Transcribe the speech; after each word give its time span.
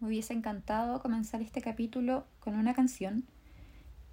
Me 0.00 0.08
hubiese 0.08 0.34
encantado 0.34 1.00
comenzar 1.00 1.42
este 1.42 1.62
capítulo 1.62 2.26
con 2.40 2.54
una 2.54 2.74
canción, 2.74 3.24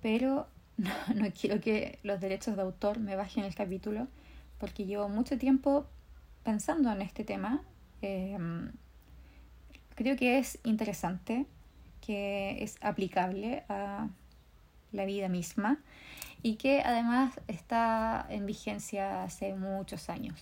pero 0.02 0.48
no, 0.78 1.26
quiero 1.40 1.60
que 1.62 2.00
los 2.04 2.20
derechos 2.20 2.56
de 2.56 2.62
autor 2.62 3.00
me 3.00 3.16
bajen 3.16 3.44
el 3.44 3.56
capítulo, 3.56 4.08
porque 4.60 4.86
llevo 4.86 5.10
mucho 5.10 5.38
tiempo 5.38 5.88
pensando 6.44 6.92
en 6.92 7.02
este 7.02 7.24
tema. 7.24 7.62
Em, 8.02 8.72
creo 9.96 10.16
que 10.16 10.40
es 10.40 10.60
interesante, 10.64 11.46
que 12.02 12.64
es 12.64 12.78
aplicable 12.82 13.64
a 13.70 14.10
la 14.92 15.06
vida 15.06 15.28
misma 15.28 15.80
y 16.42 16.56
que 16.56 16.82
además 16.82 17.40
está 17.48 18.26
en 18.30 18.46
vigencia 18.46 19.24
hace 19.24 19.56
muchos 19.56 20.10
años 20.10 20.40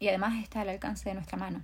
y 0.00 0.08
además 0.08 0.42
está 0.42 0.62
al 0.62 0.70
alcance 0.70 1.08
de 1.08 1.14
nuestra 1.14 1.36
mano. 1.38 1.62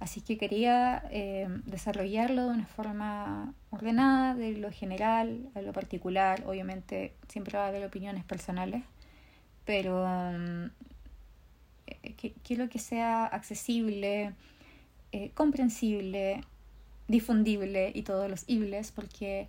Así 0.00 0.22
que 0.22 0.38
quería 0.38 1.04
eh, 1.10 1.46
desarrollarlo 1.66 2.46
de 2.46 2.54
una 2.54 2.66
forma 2.66 3.54
ordenada, 3.68 4.34
de 4.34 4.56
lo 4.56 4.72
general 4.72 5.50
a 5.54 5.60
lo 5.60 5.74
particular. 5.74 6.42
Obviamente 6.46 7.14
siempre 7.28 7.58
va 7.58 7.66
a 7.66 7.68
haber 7.68 7.84
opiniones 7.84 8.24
personales, 8.24 8.82
pero 9.66 10.06
eh, 11.86 12.34
quiero 12.42 12.70
que 12.70 12.78
sea 12.78 13.26
accesible, 13.26 14.32
eh, 15.12 15.30
comprensible, 15.34 16.40
difundible 17.06 17.92
y 17.94 18.02
todos 18.02 18.30
los 18.30 18.44
ibles, 18.48 18.92
porque 18.92 19.48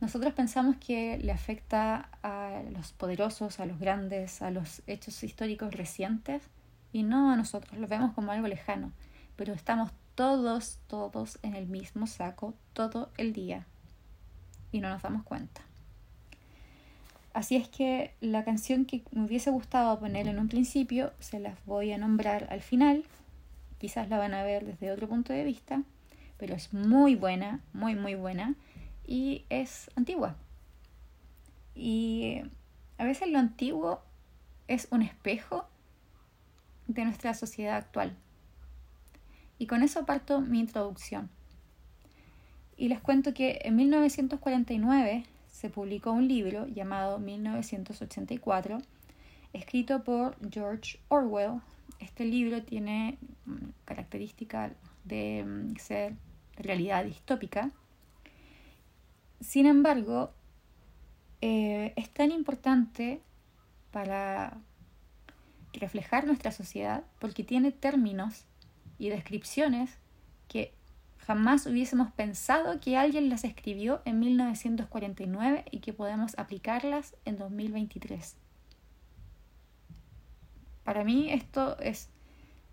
nosotros 0.00 0.34
pensamos 0.34 0.76
que 0.76 1.18
le 1.18 1.30
afecta 1.30 2.10
a 2.24 2.62
los 2.72 2.92
poderosos, 2.92 3.60
a 3.60 3.66
los 3.66 3.78
grandes, 3.78 4.42
a 4.42 4.50
los 4.50 4.82
hechos 4.88 5.22
históricos 5.22 5.72
recientes 5.74 6.42
y 6.92 7.04
no 7.04 7.30
a 7.30 7.36
nosotros, 7.36 7.78
lo 7.78 7.86
vemos 7.86 8.12
como 8.14 8.32
algo 8.32 8.48
lejano, 8.48 8.92
pero 9.36 9.52
estamos 9.52 9.92
todos, 10.14 10.78
todos 10.88 11.38
en 11.42 11.54
el 11.54 11.66
mismo 11.66 12.06
saco 12.06 12.54
todo 12.72 13.10
el 13.16 13.32
día 13.32 13.66
y 14.72 14.80
no 14.80 14.88
nos 14.88 15.02
damos 15.02 15.22
cuenta. 15.22 15.62
Así 17.34 17.56
es 17.56 17.68
que 17.68 18.14
la 18.22 18.44
canción 18.44 18.86
que 18.86 19.02
me 19.12 19.26
hubiese 19.26 19.50
gustado 19.50 20.00
poner 20.00 20.26
en 20.26 20.38
un 20.38 20.48
principio 20.48 21.12
se 21.20 21.38
las 21.38 21.62
voy 21.66 21.92
a 21.92 21.98
nombrar 21.98 22.46
al 22.50 22.62
final. 22.62 23.04
Quizás 23.78 24.08
la 24.08 24.16
van 24.16 24.32
a 24.32 24.42
ver 24.42 24.64
desde 24.64 24.90
otro 24.90 25.06
punto 25.06 25.34
de 25.34 25.44
vista, 25.44 25.82
pero 26.38 26.54
es 26.54 26.72
muy 26.72 27.14
buena, 27.14 27.60
muy, 27.74 27.94
muy 27.94 28.14
buena 28.14 28.54
y 29.06 29.44
es 29.50 29.90
antigua. 29.96 30.34
Y 31.74 32.40
a 32.96 33.04
veces 33.04 33.28
lo 33.28 33.38
antiguo 33.38 34.00
es 34.66 34.88
un 34.90 35.02
espejo 35.02 35.68
de 36.86 37.04
nuestra 37.04 37.34
sociedad 37.34 37.76
actual. 37.76 38.16
Y 39.58 39.66
con 39.66 39.82
eso 39.82 40.04
parto 40.06 40.40
mi 40.40 40.60
introducción. 40.60 41.30
Y 42.76 42.88
les 42.88 43.00
cuento 43.00 43.32
que 43.32 43.60
en 43.62 43.76
1949 43.76 45.24
se 45.50 45.70
publicó 45.70 46.12
un 46.12 46.28
libro 46.28 46.66
llamado 46.66 47.18
1984, 47.18 48.78
escrito 49.52 50.04
por 50.04 50.36
George 50.50 50.98
Orwell. 51.08 51.60
Este 52.00 52.24
libro 52.24 52.62
tiene 52.62 53.16
mm, 53.46 53.54
característica 53.84 54.72
de 55.04 55.44
mm, 55.44 55.76
ser 55.76 56.14
realidad 56.58 57.04
distópica 57.04 57.70
sin 59.40 59.66
embargo, 59.66 60.32
eh, 61.40 61.92
es 61.96 62.10
tan 62.10 62.30
importante 62.30 63.20
para 63.92 64.58
reflejar 65.72 66.26
nuestra 66.26 66.52
sociedad 66.52 67.04
porque 67.18 67.44
tiene 67.44 67.70
términos 67.70 68.44
y 68.98 69.08
descripciones 69.08 69.98
que 70.48 70.72
jamás 71.18 71.66
hubiésemos 71.66 72.12
pensado 72.12 72.78
que 72.80 72.96
alguien 72.96 73.28
las 73.28 73.44
escribió 73.44 74.00
en 74.04 74.20
1949 74.20 75.64
y 75.70 75.80
que 75.80 75.92
podemos 75.92 76.38
aplicarlas 76.38 77.14
en 77.24 77.36
2023. 77.36 78.36
Para 80.84 81.02
mí 81.02 81.32
esto 81.32 81.76
es 81.80 82.10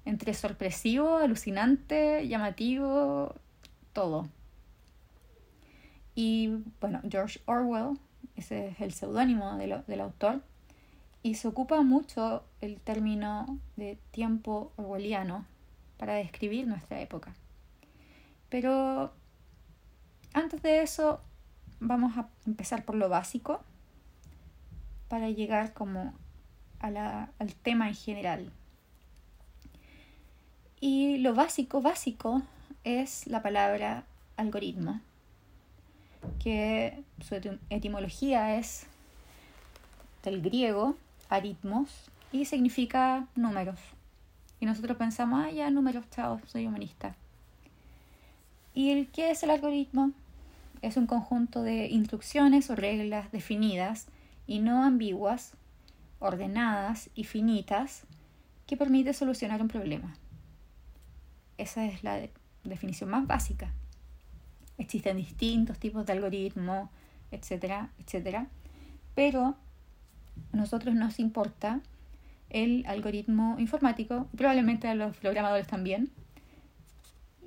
entre 0.06 0.33
sorpresivo, 0.33 1.17
alucinante, 1.17 2.28
llamativo, 2.28 3.33
todo. 3.91 4.29
Y 6.13 6.59
bueno, 6.79 7.01
George 7.09 7.39
Orwell, 7.45 7.97
ese 8.35 8.67
es 8.67 8.81
el 8.81 8.94
seudónimo 8.94 9.57
del 9.57 10.01
autor, 10.01 10.44
y 11.23 11.35
se 11.35 11.47
ocupa 11.47 11.81
mucho 11.81 12.44
el 12.62 12.79
término 12.81 13.57
de 13.78 13.97
tiempo 14.12 14.73
orwelliano 14.75 15.45
para 16.03 16.16
describir 16.16 16.68
nuestra 16.68 17.00
época. 17.00 17.34
Pero 18.50 19.14
antes 20.34 20.62
de 20.62 20.81
eso, 20.81 21.22
vamos 21.80 22.18
a 22.18 22.28
empezar 22.46 22.84
por 22.84 22.96
lo 22.96 23.08
básico 23.08 23.62
para 25.08 25.30
llegar 25.30 25.72
como 25.72 26.13
al 26.81 27.56
tema 27.62 27.88
en 27.88 27.96
general. 27.96 28.52
Y 30.81 31.19
lo 31.19 31.34
básico, 31.34 31.81
básico, 31.81 32.42
es 32.84 33.25
la 33.25 33.42
palabra 33.42 34.03
algoritmo 34.36 35.00
que 36.44 37.02
su 37.22 37.36
etimología 37.69 38.58
es 38.58 38.88
del 40.22 40.42
griego, 40.42 40.97
aritmos, 41.30 42.12
y 42.34 42.44
significa 42.44 43.25
números. 43.36 43.80
Y 44.63 44.66
nosotros 44.66 44.96
pensamos, 44.96 45.44
ah, 45.44 45.51
ya, 45.51 45.69
números, 45.69 46.09
chao, 46.09 46.40
soy 46.46 46.68
humanista. 46.68 47.18
¿Y 48.74 48.91
el 48.91 49.09
qué 49.09 49.29
es 49.29 49.44
el 49.44 49.50
algoritmo? 49.50 50.13
Es 50.81 50.96
un 50.96 51.06
conjunto 51.06 51.63
de 51.63 51.88
instrucciones 51.88 52.69
o 52.69 52.75
reglas 52.78 53.29
definidas 53.34 54.07
y 54.47 54.59
no 54.59 54.85
ambiguas, 54.85 55.57
ordenadas 56.19 57.09
y 57.13 57.25
finitas 57.25 58.03
que 58.66 58.78
permite 58.78 59.13
solucionar 59.13 59.62
un 59.62 59.68
problema. 59.68 60.16
Esa 61.57 61.84
es 61.84 62.01
la 62.01 62.22
definición 62.63 63.09
más 63.09 63.28
básica 63.28 63.74
existen 64.78 65.18
distintos 65.18 65.78
tipos 65.78 66.06
de 66.06 66.13
algoritmos, 66.13 66.90
etcétera, 67.31 67.90
etcétera. 68.00 68.47
Pero 69.13 69.57
a 70.53 70.56
nosotros 70.56 70.95
nos 70.95 71.19
importa 71.19 71.81
el 72.50 72.86
algoritmo 72.88 73.56
informático, 73.59 74.28
probablemente 74.36 74.88
a 74.88 74.96
los 74.96 75.16
programadores 75.18 75.68
también. 75.68 76.12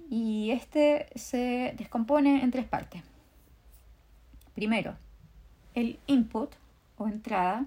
Y 0.09 0.51
este 0.51 1.09
se 1.15 1.75
descompone 1.77 2.43
en 2.43 2.51
tres 2.51 2.67
partes. 2.67 3.03
Primero, 4.55 4.97
el 5.75 5.99
input 6.07 6.55
o 6.97 7.09
entrada, 7.09 7.67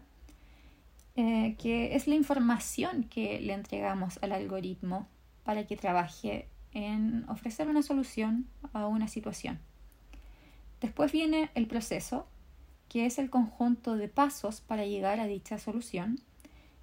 eh, 1.15 1.55
que 1.57 1.95
es 1.95 2.07
la 2.07 2.15
información 2.15 3.03
que 3.03 3.39
le 3.41 3.53
entregamos 3.53 4.19
al 4.21 4.31
algoritmo 4.31 5.07
para 5.43 5.67
que 5.67 5.75
trabaje 5.75 6.47
en 6.71 7.25
ofrecer 7.29 7.67
una 7.67 7.81
solución 7.81 8.47
a 8.73 8.87
una 8.87 9.07
situación. 9.07 9.59
Después 10.81 11.11
viene 11.11 11.49
el 11.55 11.67
proceso, 11.67 12.27
que 12.87 13.05
es 13.05 13.19
el 13.19 13.29
conjunto 13.29 13.95
de 13.95 14.07
pasos 14.07 14.61
para 14.61 14.85
llegar 14.85 15.19
a 15.19 15.27
dicha 15.27 15.59
solución. 15.59 16.21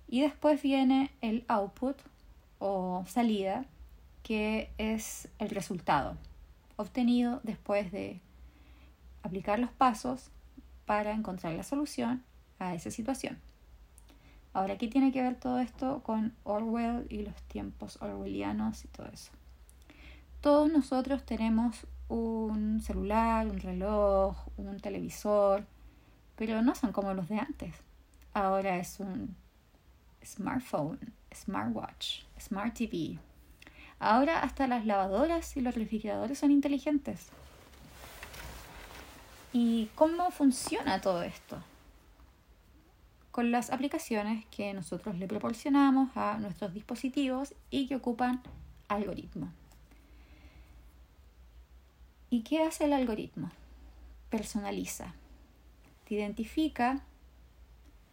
Y 0.09 0.21
después 0.21 0.63
viene 0.63 1.11
el 1.21 1.45
output 1.49 1.97
o 2.59 3.05
salida, 3.07 3.65
que 4.23 4.71
es 4.79 5.29
el 5.39 5.51
resultado 5.51 6.17
obtenido 6.77 7.41
después 7.43 7.91
de 7.91 8.21
aplicar 9.23 9.59
los 9.59 9.71
pasos 9.71 10.31
para 10.85 11.13
encontrar 11.13 11.55
la 11.55 11.63
solución 11.63 12.23
a 12.59 12.75
esa 12.75 12.91
situación. 12.91 13.39
Ahora, 14.53 14.79
¿qué 14.79 14.89
tiene 14.89 15.13
que 15.13 15.21
ver 15.21 15.35
todo 15.35 15.59
esto 15.59 16.03
con 16.03 16.33
Orwell 16.45 17.07
y 17.11 17.23
los 17.23 17.35
tiempos 17.43 18.01
orwellianos 18.01 18.85
y 18.85 18.89
todo 18.89 19.07
eso? 19.09 19.33
Todos 20.41 20.73
nosotros 20.73 21.25
tenemos 21.25 21.87
un 22.09 22.81
celular, 22.81 23.49
un 23.49 23.61
reloj, 23.61 24.37
un 24.57 24.79
televisor, 24.81 25.67
pero 26.37 26.63
no 26.63 26.75
son 26.75 26.93
como 26.93 27.13
los 27.13 27.29
de 27.29 27.39
antes. 27.39 27.75
Ahora 28.33 28.79
es 28.79 29.01
un 29.01 29.37
smartphone, 30.27 30.99
smartwatch, 31.35 32.23
smart 32.41 32.75
TV. 32.75 33.19
Ahora 33.99 34.41
hasta 34.41 34.67
las 34.67 34.85
lavadoras 34.85 35.57
y 35.57 35.61
los 35.61 35.75
refrigeradores 35.75 36.39
son 36.39 36.51
inteligentes. 36.51 37.29
¿Y 39.53 39.89
cómo 39.95 40.31
funciona 40.31 41.01
todo 41.01 41.23
esto? 41.23 41.63
Con 43.31 43.51
las 43.51 43.71
aplicaciones 43.71 44.45
que 44.47 44.75
nosotros 44.75 45.17
le 45.17 45.29
proporcionamos 45.29 46.15
a 46.17 46.37
nuestros 46.39 46.75
dispositivos 46.75 47.55
y 47.71 47.87
que 47.87 47.97
ocupan 47.97 48.43
algoritmos. 48.89 49.51
¿Y 52.29 52.43
qué 52.43 52.63
hace 52.63 52.85
el 52.85 52.93
algoritmo? 52.93 53.51
Personaliza. 54.31 55.15
Te 56.07 56.17
identifica, 56.17 57.03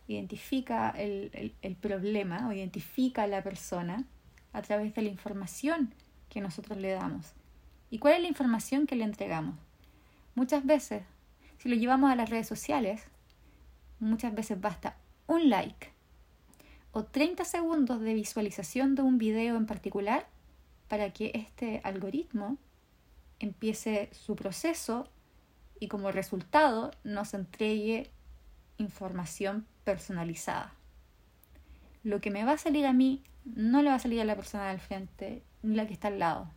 identifica 0.08 0.90
el, 0.92 1.54
el 1.62 1.76
problema 1.76 2.48
o 2.48 2.54
identifica 2.54 3.24
a 3.24 3.28
la 3.28 3.44
persona 3.44 4.06
a 4.52 4.62
través 4.62 4.94
de 4.94 5.02
la 5.02 5.10
información 5.10 5.94
que 6.30 6.42
nosotros 6.42 6.78
le 6.78 6.92
damos 6.92 7.34
¿Y 7.94 8.00
cuál 8.00 8.16
es 8.16 8.22
la 8.22 8.28
información 8.28 8.88
que 8.88 8.96
le 8.96 9.04
entregamos? 9.04 9.56
Muchas 10.34 10.66
veces, 10.66 11.04
si 11.60 11.70
lo 11.70 11.76
llevamos 11.76 12.12
a 12.12 12.16
las 12.16 12.28
redes 12.28 12.48
sociales, 12.48 13.04
muchas 14.00 14.34
veces 14.34 14.60
basta 14.60 14.98
un 15.28 15.48
like 15.52 15.94
o 16.92 17.04
30 17.04 17.46
segundos 17.46 18.02
de 18.02 18.16
visualización 18.16 18.96
de 18.96 19.04
un 19.04 19.20
video 19.20 19.58
en 19.58 19.68
particular 19.68 20.28
para 20.88 21.14
que 21.14 21.34
este 21.36 21.82
algoritmo 21.84 22.58
empiece 23.38 24.10
su 24.12 24.36
proceso 24.36 25.08
y 25.80 25.88
como 25.88 26.12
resultado 26.12 26.90
nos 27.04 27.36
entregue 27.36 28.10
información 28.80 29.68
personalizada. 29.84 30.74
Lo 32.04 32.22
que 32.22 32.32
me 32.32 32.44
va 32.44 32.54
a 32.54 32.58
salir 32.58 32.86
a 32.86 32.94
mí 32.94 33.24
no 33.46 33.82
le 33.82 33.90
va 33.90 33.96
a 33.96 34.00
salir 34.00 34.22
a 34.22 34.26
la 34.26 34.36
persona 34.36 34.70
del 34.70 34.80
frente 34.80 35.44
ni 35.62 35.76
la 35.76 35.88
que 35.88 35.94
está 35.94 36.10
al 36.10 36.20
lado, 36.20 36.50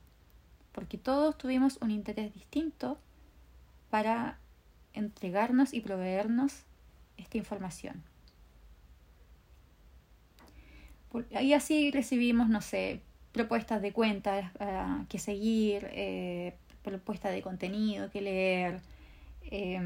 porque 0.72 0.98
todos 0.98 1.38
tuvimos 1.38 1.78
un 1.80 1.90
interés 1.90 2.34
distinto 2.34 2.98
para 3.90 4.38
entregarnos 4.92 5.72
y 5.72 5.80
proveernos 5.80 6.64
esta 7.16 7.38
información. 7.38 8.02
Y 11.40 11.54
así 11.54 11.90
recibimos, 11.90 12.48
no 12.48 12.60
sé, 12.60 13.00
propuestas 13.32 13.80
de 13.80 13.92
cuentas 13.92 14.50
uh, 14.60 15.06
que 15.06 15.18
seguir, 15.18 15.88
eh, 15.92 16.54
propuestas 16.82 17.32
de 17.32 17.42
contenido 17.42 18.10
que 18.10 18.20
leer, 18.20 18.80
eh, 19.50 19.80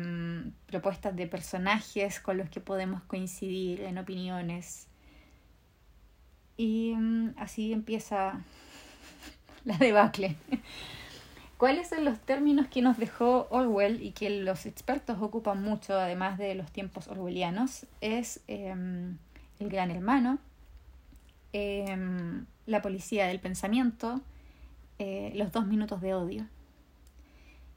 propuestas 0.66 1.16
de 1.16 1.26
personajes 1.26 2.20
con 2.20 2.36
los 2.36 2.48
que 2.50 2.60
podemos 2.60 3.02
coincidir 3.02 3.82
en 3.82 3.98
opiniones. 3.98 4.86
Y 6.56 6.92
um, 6.92 7.32
así 7.36 7.72
empieza 7.72 8.40
la 9.64 9.76
debacle. 9.78 10.36
¿Cuáles 11.56 11.88
son 11.88 12.04
los 12.04 12.18
términos 12.20 12.68
que 12.68 12.82
nos 12.82 12.96
dejó 12.98 13.46
Orwell 13.50 14.02
y 14.02 14.12
que 14.12 14.30
los 14.30 14.64
expertos 14.66 15.18
ocupan 15.20 15.62
mucho, 15.62 15.98
además 15.98 16.38
de 16.38 16.54
los 16.54 16.70
tiempos 16.70 17.08
orwellianos? 17.08 17.86
Es 18.00 18.40
eh, 18.48 18.74
el 19.58 19.68
gran 19.68 19.90
hermano, 19.90 20.38
Em, 21.52 22.46
la 22.66 22.80
policía 22.80 23.26
del 23.26 23.40
pensamiento, 23.40 24.20
eh, 24.98 25.32
los 25.34 25.50
dos 25.52 25.66
minutos 25.66 26.00
de 26.00 26.14
odio. 26.14 26.46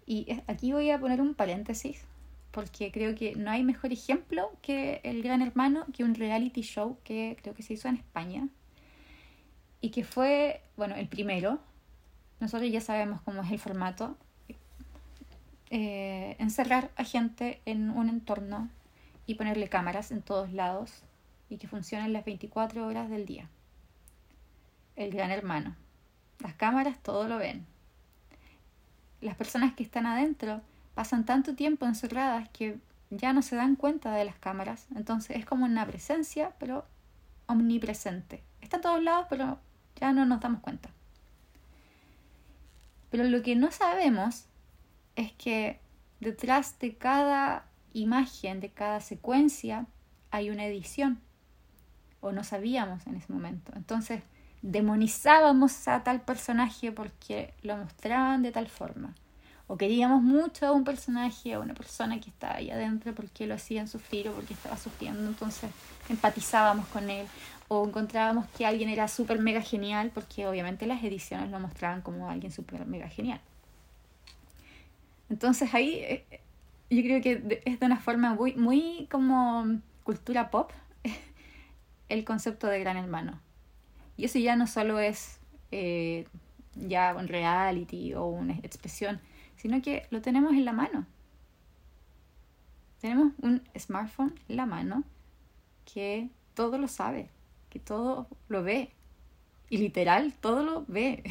Y 0.05 0.27
aquí 0.47 0.73
voy 0.73 0.89
a 0.91 1.00
poner 1.00 1.21
un 1.21 1.33
paréntesis, 1.33 2.01
porque 2.51 2.91
creo 2.91 3.15
que 3.15 3.35
no 3.35 3.51
hay 3.51 3.63
mejor 3.63 3.91
ejemplo 3.91 4.51
que 4.61 5.01
El 5.03 5.23
Gran 5.23 5.41
Hermano, 5.41 5.85
que 5.94 6.03
un 6.03 6.15
reality 6.15 6.61
show 6.61 6.97
que 7.03 7.38
creo 7.41 7.53
que 7.53 7.63
se 7.63 7.73
hizo 7.73 7.88
en 7.88 7.95
España, 7.95 8.47
y 9.81 9.89
que 9.89 10.03
fue, 10.03 10.61
bueno, 10.77 10.95
el 10.95 11.07
primero. 11.07 11.59
Nosotros 12.39 12.71
ya 12.71 12.81
sabemos 12.81 13.21
cómo 13.21 13.41
es 13.44 13.51
el 13.51 13.59
formato. 13.59 14.17
Eh, 15.69 16.35
encerrar 16.39 16.91
a 16.95 17.03
gente 17.03 17.61
en 17.65 17.89
un 17.89 18.09
entorno 18.09 18.69
y 19.25 19.35
ponerle 19.35 19.69
cámaras 19.69 20.11
en 20.11 20.21
todos 20.21 20.53
lados 20.53 21.03
y 21.49 21.57
que 21.57 21.67
funcionen 21.67 22.13
las 22.13 22.25
24 22.25 22.85
horas 22.85 23.09
del 23.09 23.25
día 23.25 23.49
el 24.95 25.11
gran 25.11 25.31
hermano. 25.31 25.75
Las 26.39 26.53
cámaras 26.53 26.97
todo 27.01 27.27
lo 27.27 27.38
ven. 27.38 27.65
Las 29.23 29.35
personas 29.35 29.73
que 29.73 29.83
están 29.83 30.05
adentro 30.05 30.61
pasan 30.95 31.25
tanto 31.25 31.55
tiempo 31.55 31.85
encerradas 31.85 32.49
que 32.49 32.77
ya 33.09 33.31
no 33.31 33.41
se 33.41 33.55
dan 33.55 33.75
cuenta 33.75 34.13
de 34.13 34.25
las 34.25 34.35
cámaras. 34.35 34.87
Entonces 34.95 35.37
es 35.37 35.45
como 35.45 35.65
una 35.65 35.85
presencia, 35.85 36.53
pero 36.59 36.85
omnipresente. 37.45 38.43
Está 38.61 38.77
en 38.77 38.81
todos 38.83 39.01
lados, 39.01 39.27
pero 39.29 39.59
ya 39.95 40.11
no 40.11 40.25
nos 40.25 40.41
damos 40.41 40.61
cuenta. 40.61 40.89
Pero 43.11 43.23
lo 43.25 43.41
que 43.43 43.55
no 43.55 43.71
sabemos 43.71 44.45
es 45.15 45.31
que 45.33 45.79
detrás 46.19 46.79
de 46.79 46.97
cada 46.97 47.65
imagen, 47.93 48.59
de 48.59 48.71
cada 48.71 48.99
secuencia, 48.99 49.85
hay 50.31 50.49
una 50.49 50.65
edición. 50.65 51.21
O 52.19 52.31
no 52.31 52.43
sabíamos 52.43 53.05
en 53.07 53.15
ese 53.15 53.31
momento. 53.31 53.71
Entonces, 53.75 54.23
demonizábamos 54.63 55.88
a 55.89 56.04
tal 56.04 56.21
personaje 56.21 56.92
porque 56.92 57.54
lo 57.62 57.77
mostraban 57.77 58.42
de 58.42 58.51
tal 58.51 58.68
forma. 58.68 59.13
O 59.68 59.77
queríamos 59.77 60.24
mucho 60.24 60.65
a 60.65 60.71
un 60.71 60.83
personaje, 60.83 61.54
a 61.54 61.60
una 61.60 61.74
persona 61.74 62.19
que 62.19 62.30
estaba 62.30 62.56
ahí 62.56 62.71
adentro 62.71 63.13
porque 63.13 63.45
lo 63.45 63.56
hacían 63.56 63.88
sufrir 63.88 64.30
o 64.30 64.33
porque 64.33 64.54
estaba 64.54 64.77
sufriendo, 64.77 65.25
entonces 65.27 65.69
empatizábamos 66.10 66.88
con 66.88 67.10
él. 67.10 67.27
O 67.68 67.86
encontrábamos 67.86 68.45
que 68.57 68.65
alguien 68.65 68.89
era 68.89 69.07
súper 69.07 69.39
mega 69.39 69.62
genial 69.62 70.12
porque 70.13 70.48
obviamente 70.48 70.86
las 70.86 71.04
ediciones 71.04 71.50
lo 71.50 71.59
mostraban 71.59 72.01
como 72.01 72.30
alguien 72.30 72.51
súper 72.51 72.86
mega 72.86 73.09
genial. 73.09 73.42
Entonces 75.30 75.74
ahí 75.74 75.95
eh, 75.95 76.42
yo 76.89 77.01
creo 77.01 77.21
que 77.21 77.62
es 77.66 77.80
de 77.80 77.86
una 77.86 78.00
forma 78.00 78.33
muy, 78.36 78.56
muy 78.56 79.07
como 79.12 79.80
cultura 80.04 80.51
pop 80.51 80.71
el 82.09 82.24
concepto 82.24 82.68
de 82.68 82.80
gran 82.80 82.95
hermano. 82.98 83.42
Y 84.18 84.25
eso 84.25 84.39
ya 84.39 84.56
no 84.56 84.68
solo 84.68 85.00
es 85.00 85.39
eh, 85.71 86.25
ya 86.75 87.15
un 87.18 87.27
reality 87.27 88.13
o 88.13 88.25
una 88.25 88.54
expresión, 88.54 89.19
sino 89.56 89.81
que 89.81 90.07
lo 90.12 90.21
tenemos 90.21 90.54
en 90.54 90.65
la 90.65 90.74
mano. 90.74 91.06
Tenemos 93.01 93.33
un 93.42 93.62
smartphone 93.77 94.39
en 94.48 94.56
la 94.56 94.65
mano 94.65 95.04
que 95.92 96.30
todo 96.54 96.77
lo 96.77 96.88
sabe, 96.88 97.30
que 97.69 97.80
todo 97.80 98.27
lo 98.48 98.63
ve. 98.63 98.92
Y 99.69 99.77
literal, 99.77 100.33
todo 100.33 100.63
lo 100.63 100.86
ve. 100.88 101.24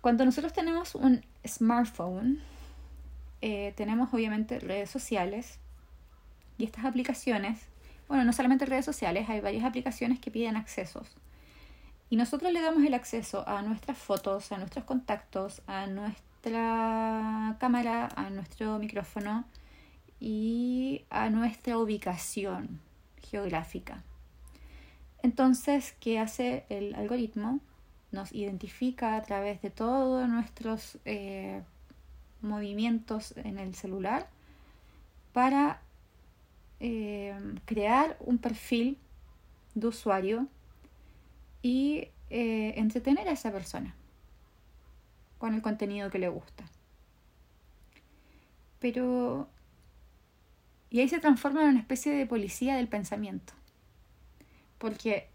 Cuando 0.00 0.24
nosotros 0.24 0.52
tenemos 0.52 0.94
un 0.94 1.24
smartphone, 1.46 2.40
eh, 3.40 3.72
tenemos 3.76 4.12
obviamente 4.14 4.60
redes 4.60 4.90
sociales 4.90 5.58
y 6.58 6.64
estas 6.64 6.84
aplicaciones 6.84 7.71
bueno, 8.12 8.26
no 8.26 8.34
solamente 8.34 8.66
redes 8.66 8.84
sociales, 8.84 9.26
hay 9.30 9.40
varias 9.40 9.64
aplicaciones 9.64 10.20
que 10.20 10.30
piden 10.30 10.54
accesos. 10.54 11.16
Y 12.10 12.16
nosotros 12.16 12.52
le 12.52 12.60
damos 12.60 12.84
el 12.84 12.92
acceso 12.92 13.42
a 13.48 13.62
nuestras 13.62 13.96
fotos, 13.96 14.52
a 14.52 14.58
nuestros 14.58 14.84
contactos, 14.84 15.62
a 15.66 15.86
nuestra 15.86 17.56
cámara, 17.58 18.10
a 18.14 18.28
nuestro 18.28 18.78
micrófono 18.78 19.46
y 20.20 21.06
a 21.08 21.30
nuestra 21.30 21.78
ubicación 21.78 22.80
geográfica. 23.22 24.02
Entonces, 25.22 25.94
¿qué 25.98 26.18
hace 26.18 26.66
el 26.68 26.94
algoritmo? 26.94 27.60
Nos 28.10 28.30
identifica 28.32 29.16
a 29.16 29.22
través 29.22 29.62
de 29.62 29.70
todos 29.70 30.28
nuestros 30.28 30.98
eh, 31.06 31.62
movimientos 32.42 33.34
en 33.38 33.58
el 33.58 33.74
celular 33.74 34.28
para 35.32 35.80
eh, 36.84 37.32
crear 37.64 38.16
un 38.18 38.38
perfil 38.38 38.98
de 39.76 39.86
usuario 39.86 40.48
y 41.62 42.08
eh, 42.28 42.74
entretener 42.76 43.28
a 43.28 43.32
esa 43.32 43.52
persona 43.52 43.94
con 45.38 45.54
el 45.54 45.62
contenido 45.62 46.10
que 46.10 46.18
le 46.18 46.28
gusta. 46.28 46.64
Pero... 48.80 49.48
Y 50.90 50.98
ahí 50.98 51.08
se 51.08 51.20
transforma 51.20 51.62
en 51.62 51.68
una 51.68 51.78
especie 51.78 52.12
de 52.12 52.26
policía 52.26 52.74
del 52.74 52.88
pensamiento. 52.88 53.52
Porque 54.78 55.28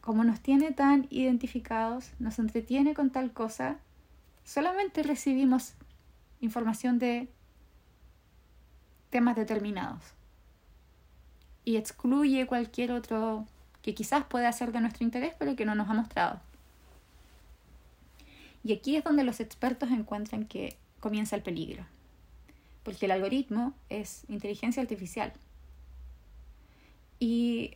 como 0.00 0.24
nos 0.24 0.40
tiene 0.40 0.72
tan 0.72 1.06
identificados, 1.10 2.12
nos 2.18 2.38
entretiene 2.38 2.94
con 2.94 3.10
tal 3.10 3.34
cosa, 3.34 3.76
solamente 4.42 5.02
recibimos 5.02 5.74
información 6.40 6.98
de 6.98 7.28
temas 9.10 9.36
determinados 9.36 10.14
y 11.64 11.76
excluye 11.76 12.46
cualquier 12.46 12.92
otro 12.92 13.46
que 13.82 13.94
quizás 13.94 14.24
pueda 14.24 14.50
ser 14.52 14.72
de 14.72 14.80
nuestro 14.80 15.04
interés, 15.04 15.34
pero 15.38 15.56
que 15.56 15.64
no 15.64 15.74
nos 15.74 15.88
ha 15.88 15.94
mostrado. 15.94 16.40
Y 18.64 18.72
aquí 18.72 18.96
es 18.96 19.04
donde 19.04 19.24
los 19.24 19.40
expertos 19.40 19.90
encuentran 19.90 20.46
que 20.46 20.76
comienza 21.00 21.34
el 21.34 21.42
peligro, 21.42 21.84
porque 22.84 23.06
el 23.06 23.12
algoritmo 23.12 23.74
es 23.88 24.22
inteligencia 24.28 24.82
artificial. 24.82 25.32
Y 27.18 27.74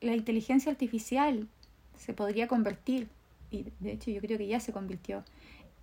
la 0.00 0.14
inteligencia 0.14 0.72
artificial 0.72 1.48
se 1.96 2.12
podría 2.14 2.48
convertir, 2.48 3.08
y 3.52 3.66
de 3.78 3.92
hecho 3.92 4.10
yo 4.10 4.20
creo 4.20 4.38
que 4.38 4.48
ya 4.48 4.58
se 4.58 4.72
convirtió, 4.72 5.24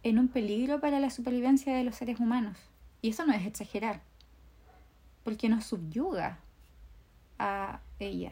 en 0.04 0.20
un 0.20 0.28
peligro 0.28 0.82
para 0.82 1.00
la 1.00 1.10
supervivencia 1.10 1.74
de 1.76 1.84
los 1.86 1.96
seres 1.96 2.20
humanos. 2.20 2.58
Y 3.02 3.10
eso 3.10 3.26
no 3.26 3.34
es 3.34 3.46
exagerar 3.46 4.02
porque 5.24 5.50
nos 5.50 5.66
subyuga 5.66 6.40
a 7.38 7.80
ella. 8.00 8.32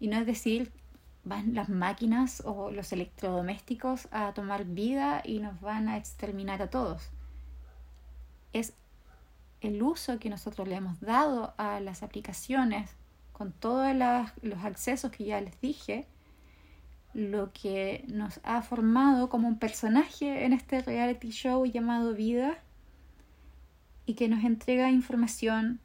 Y 0.00 0.08
no 0.08 0.18
es 0.18 0.26
decir, 0.26 0.72
van 1.24 1.54
las 1.54 1.68
máquinas 1.68 2.42
o 2.44 2.70
los 2.70 2.92
electrodomésticos 2.92 4.08
a 4.10 4.32
tomar 4.34 4.64
vida 4.64 5.22
y 5.24 5.38
nos 5.38 5.60
van 5.60 5.88
a 5.88 5.96
exterminar 5.96 6.62
a 6.62 6.70
todos. 6.70 7.10
Es 8.52 8.74
el 9.60 9.82
uso 9.82 10.18
que 10.18 10.28
nosotros 10.28 10.68
le 10.68 10.76
hemos 10.76 11.00
dado 11.00 11.54
a 11.56 11.80
las 11.80 12.02
aplicaciones 12.02 12.90
con 13.32 13.52
todos 13.52 13.94
los 14.42 14.64
accesos 14.64 15.10
que 15.10 15.24
ya 15.24 15.40
les 15.40 15.60
dije, 15.60 16.06
lo 17.14 17.52
que 17.52 18.04
nos 18.08 18.40
ha 18.42 18.62
formado 18.62 19.28
como 19.28 19.48
un 19.48 19.58
personaje 19.58 20.44
en 20.44 20.52
este 20.52 20.82
reality 20.82 21.30
show 21.30 21.64
llamado 21.64 22.12
vida 22.14 22.58
y 24.06 24.14
que 24.14 24.28
nos 24.28 24.44
entrega 24.44 24.90
información 24.90 25.80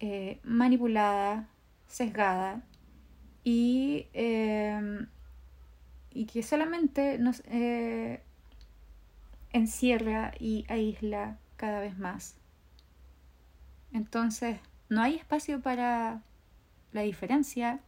eh, 0.00 0.40
manipulada, 0.42 1.48
sesgada 1.86 2.62
y, 3.44 4.08
eh, 4.12 5.06
y 6.10 6.26
que 6.26 6.42
solamente 6.42 7.18
nos 7.18 7.42
eh, 7.46 8.20
encierra 9.52 10.32
y 10.38 10.64
aísla 10.68 11.38
cada 11.56 11.80
vez 11.80 11.98
más. 11.98 12.36
Entonces, 13.92 14.58
no 14.88 15.02
hay 15.02 15.14
espacio 15.14 15.60
para 15.60 16.22
la 16.92 17.02
diferencia, 17.02 17.80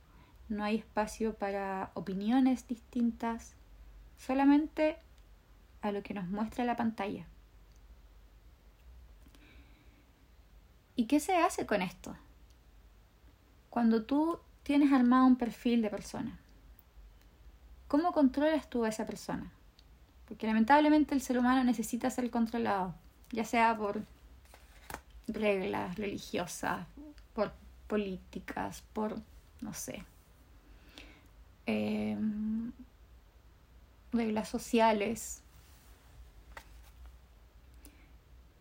no 0.49 0.65
hay 0.65 0.77
espacio 0.77 1.35
para 1.35 1.91
opiniones 1.95 2.67
distintas, 2.67 3.55
solamente 4.17 4.97
a 5.83 5.93
lo 5.93 6.03
que 6.03 6.15
nos 6.15 6.29
muestra 6.29 6.65
la 6.65 6.77
pantalla. 6.77 7.27
¿Y 10.99 11.07
qué 11.07 11.21
se 11.21 11.37
hace 11.37 11.65
con 11.65 11.81
esto? 11.81 12.17
Cuando 13.71 14.03
tú 14.03 14.41
tienes 14.65 14.93
armado 14.93 15.27
un 15.27 15.37
perfil 15.37 15.81
de 15.81 15.91
persona, 15.91 16.37
¿cómo 17.87 18.11
controlas 18.11 18.69
tú 18.69 18.85
a 18.85 18.89
esa 18.89 19.07
persona? 19.07 19.49
Porque 20.27 20.49
lamentablemente 20.49 21.15
el 21.15 21.21
ser 21.21 21.39
humano 21.39 21.63
necesita 21.63 22.11
ser 22.11 22.29
controlado, 22.33 22.97
ya 23.31 23.45
sea 23.45 23.77
por 23.77 24.03
reglas 25.29 25.95
religiosas, 25.95 26.85
por 27.33 27.53
políticas, 27.87 28.83
por, 28.93 29.21
no 29.61 29.75
sé, 29.75 30.03
em, 31.67 32.73
reglas 34.11 34.49
sociales. 34.49 35.45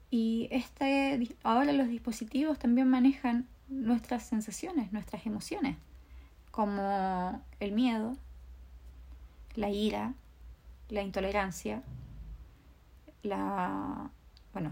Y 0.09 0.47
este, 0.51 1.35
ahora 1.43 1.73
los 1.73 1.87
dispositivos 1.89 2.57
también 2.57 2.89
manejan 2.89 3.47
nuestras 3.67 4.23
sensaciones, 4.23 4.93
nuestras 4.93 5.25
emociones, 5.25 5.75
como 6.51 7.43
el 7.59 7.71
miedo, 7.73 8.15
la 9.55 9.69
ira, 9.69 10.13
la 10.89 11.01
intolerancia, 11.01 11.83
la, 13.23 14.09
bueno, 14.53 14.71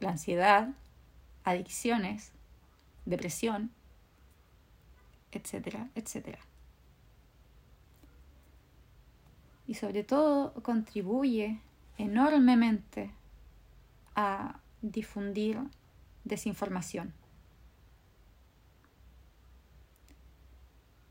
la 0.00 0.10
ansiedad, 0.10 0.70
adicciones, 1.44 2.32
depresión, 3.04 3.70
etcétera, 5.30 5.88
etcétera. 5.94 6.38
Y 9.66 9.74
sobre 9.74 10.02
todo 10.02 10.52
contribuye 10.62 11.60
enormemente 11.96 13.10
a 14.14 14.58
difundir 14.82 15.58
desinformación. 16.24 17.12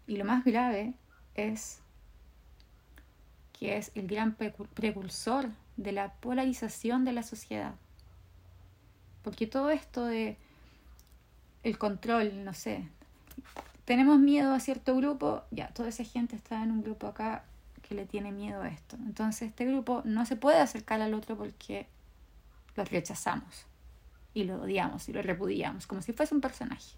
Y 0.08 0.17
lo 0.17 0.25
más 0.25 0.43
grave 0.43 0.93
es 1.36 1.79
que 3.53 3.77
es 3.77 3.91
el 3.96 4.08
gran 4.08 4.36
precursor 4.36 5.50
de 5.77 5.91
la 5.91 6.13
polarización 6.15 7.05
de 7.05 7.13
la 7.13 7.24
sociedad. 7.24 7.75
Porque 9.24 9.48
todo 9.48 9.70
esto 9.70 10.05
de 10.05 10.38
el 11.63 11.77
control, 11.77 12.43
no 12.43 12.53
sé, 12.53 12.88
tenemos 13.86 14.20
miedo 14.20 14.53
a 14.53 14.60
cierto 14.60 14.96
grupo, 14.96 15.43
ya, 15.51 15.67
toda 15.70 15.89
esa 15.89 16.03
gente 16.03 16.36
está 16.36 16.63
en 16.63 16.72
un 16.72 16.81
grupo 16.81 17.08
acá 17.08 17.43
que 17.81 17.96
le 17.96 18.05
tiene 18.05 18.31
miedo 18.31 18.62
a 18.62 18.67
esto. 18.67 18.96
Entonces 18.96 19.50
este 19.50 19.65
grupo 19.65 20.01
no 20.05 20.25
se 20.25 20.36
puede 20.36 20.60
acercar 20.60 21.01
al 21.01 21.13
otro 21.13 21.38
porque 21.38 21.88
lo 22.75 22.84
rechazamos 22.86 23.66
y 24.34 24.44
lo 24.44 24.62
odiamos 24.62 25.08
y 25.10 25.13
lo 25.13 25.22
repudiamos, 25.22 25.88
como 25.88 26.01
si 26.01 26.13
fuese 26.13 26.34
un 26.34 26.42
personaje. 26.42 26.98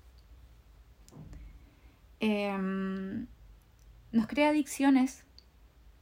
Em, 2.19 3.27
nos 4.11 4.27
crea 4.27 4.49
adicciones 4.49 5.25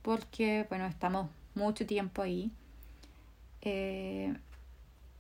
porque, 0.02 0.66
bueno, 0.70 0.86
estamos 0.86 1.30
mucho 1.56 1.86
tiempo 1.86 2.22
ahí. 2.22 2.52
Eh, 3.62 4.36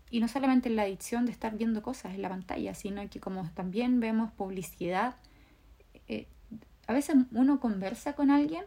y 0.09 0.19
no 0.19 0.27
solamente 0.27 0.69
la 0.69 0.83
adicción 0.83 1.25
de 1.25 1.31
estar 1.31 1.57
viendo 1.57 1.81
cosas 1.81 2.13
en 2.13 2.21
la 2.21 2.29
pantalla, 2.29 2.73
sino 2.73 3.07
que 3.09 3.19
como 3.19 3.49
también 3.51 3.99
vemos 3.99 4.31
publicidad, 4.33 5.15
eh, 6.07 6.27
a 6.87 6.93
veces 6.93 7.15
uno 7.31 7.59
conversa 7.59 8.13
con 8.13 8.29
alguien 8.29 8.65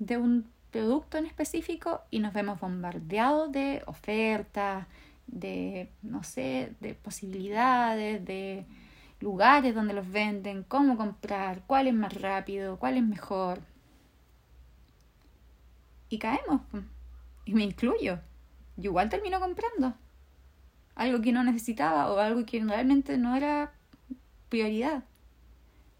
de 0.00 0.16
un 0.16 0.50
producto 0.70 1.18
en 1.18 1.26
específico 1.26 2.02
y 2.10 2.20
nos 2.20 2.32
vemos 2.32 2.60
bombardeados 2.60 3.52
de 3.52 3.82
ofertas, 3.86 4.86
de, 5.26 5.90
no 6.02 6.22
sé, 6.22 6.72
de 6.80 6.94
posibilidades, 6.94 8.24
de 8.24 8.64
lugares 9.20 9.74
donde 9.74 9.94
los 9.94 10.10
venden, 10.10 10.64
cómo 10.64 10.96
comprar, 10.96 11.62
cuál 11.66 11.86
es 11.86 11.94
más 11.94 12.14
rápido, 12.14 12.78
cuál 12.78 12.96
es 12.96 13.04
mejor. 13.04 13.60
Y 16.08 16.18
caemos, 16.18 16.62
y 17.44 17.54
me 17.54 17.64
incluyo. 17.64 18.18
Yo 18.76 18.90
igual 18.90 19.08
termino 19.08 19.38
comprando 19.40 19.94
algo 20.94 21.22
que 21.22 21.32
no 21.32 21.42
necesitaba 21.44 22.12
o 22.12 22.18
algo 22.18 22.44
que 22.44 22.62
realmente 22.62 23.16
no 23.16 23.36
era 23.36 23.72
prioridad. 24.48 25.04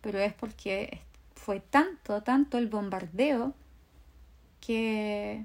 Pero 0.00 0.18
es 0.18 0.32
porque 0.34 1.00
fue 1.34 1.60
tanto, 1.60 2.22
tanto 2.22 2.58
el 2.58 2.68
bombardeo 2.68 3.54
que 4.60 5.44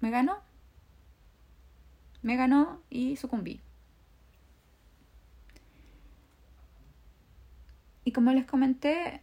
me 0.00 0.10
ganó. 0.10 0.38
Me 2.22 2.36
ganó 2.36 2.80
y 2.90 3.16
sucumbí. 3.16 3.60
Y 8.04 8.12
como 8.12 8.32
les 8.32 8.44
comenté, 8.46 9.22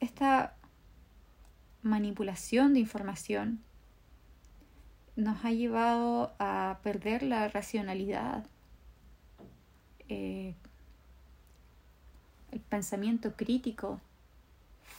esta 0.00 0.56
manipulación 1.82 2.74
de 2.74 2.80
información 2.80 3.60
nos 5.16 5.44
ha 5.44 5.52
llevado 5.52 6.34
a 6.38 6.78
perder 6.82 7.22
la 7.22 7.48
racionalidad, 7.48 8.46
eh, 10.08 10.54
el 12.50 12.60
pensamiento 12.60 13.34
crítico 13.36 14.00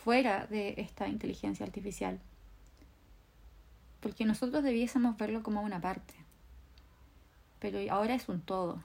fuera 0.03 0.47
de 0.47 0.75
esta 0.77 1.07
inteligencia 1.07 1.65
artificial. 1.65 2.19
Porque 3.99 4.25
nosotros 4.25 4.63
debiésemos 4.63 5.17
verlo 5.17 5.43
como 5.43 5.61
una 5.61 5.79
parte, 5.79 6.13
pero 7.59 7.79
ahora 7.91 8.15
es 8.15 8.27
un 8.27 8.41
todo. 8.41 8.83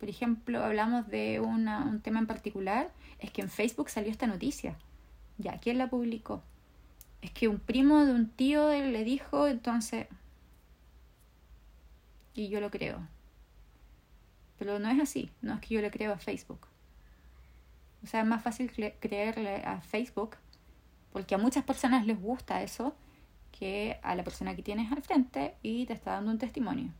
Por 0.00 0.08
ejemplo, 0.08 0.64
hablamos 0.64 1.08
de 1.08 1.40
un 1.40 2.00
tema 2.02 2.20
en 2.20 2.26
particular, 2.26 2.90
es 3.18 3.30
que 3.30 3.42
en 3.42 3.50
Facebook 3.50 3.90
salió 3.90 4.10
esta 4.10 4.26
noticia. 4.26 4.76
Ya, 5.38 5.58
¿quién 5.58 5.78
la 5.78 5.88
publicó? 5.88 6.42
Es 7.20 7.30
que 7.30 7.48
un 7.48 7.58
primo 7.58 8.04
de 8.04 8.12
un 8.12 8.28
tío 8.28 8.70
le 8.70 9.04
dijo, 9.04 9.46
entonces 9.46 10.06
y 12.36 12.48
yo 12.48 12.60
lo 12.60 12.70
creo. 12.70 13.00
Pero 14.58 14.78
no 14.78 14.88
es 14.90 15.00
así, 15.00 15.30
no 15.42 15.54
es 15.54 15.60
que 15.60 15.74
yo 15.74 15.80
le 15.80 15.90
creo 15.90 16.12
a 16.12 16.18
Facebook. 16.18 16.66
O 18.04 18.06
sea, 18.06 18.20
es 18.20 18.26
más 18.26 18.42
fácil 18.42 18.70
creerle 19.00 19.56
a 19.64 19.80
Facebook 19.80 20.36
porque 21.12 21.34
a 21.34 21.38
muchas 21.38 21.64
personas 21.64 22.06
les 22.06 22.20
gusta 22.20 22.62
eso 22.62 22.94
que 23.52 23.98
a 24.02 24.14
la 24.14 24.24
persona 24.24 24.54
que 24.54 24.62
tienes 24.62 24.92
al 24.92 25.02
frente 25.02 25.56
y 25.62 25.86
te 25.86 25.94
está 25.94 26.12
dando 26.12 26.30
un 26.30 26.38
testimonio. 26.38 26.92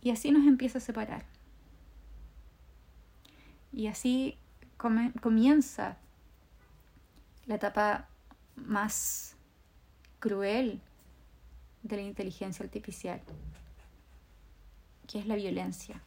Y 0.00 0.10
así 0.10 0.32
nos 0.32 0.46
empieza 0.46 0.78
a 0.78 0.80
separar. 0.80 1.24
Y 3.72 3.86
así 3.86 4.36
comienza 4.76 5.96
la 7.46 7.54
etapa 7.54 8.08
más 8.56 9.36
cruel 10.18 10.80
de 11.82 11.96
la 11.96 12.02
inteligencia 12.02 12.64
artificial, 12.64 13.20
que 15.06 15.18
es 15.18 15.26
la 15.26 15.36
violencia. 15.36 16.00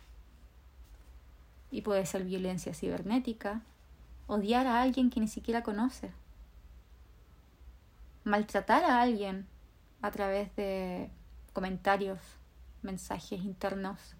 Y 1.71 1.81
puede 1.81 2.05
ser 2.05 2.23
violencia 2.23 2.73
cibernética, 2.73 3.61
odiar 4.27 4.67
a 4.67 4.81
alguien 4.81 5.09
que 5.09 5.19
ni 5.19 5.27
siquiera 5.27 5.63
conoce, 5.63 6.11
maltratar 8.23 8.83
a 8.83 9.01
alguien 9.01 9.47
a 10.01 10.11
través 10.11 10.55
de 10.55 11.09
comentarios, 11.53 12.19
mensajes 12.81 13.41
internos, 13.41 14.15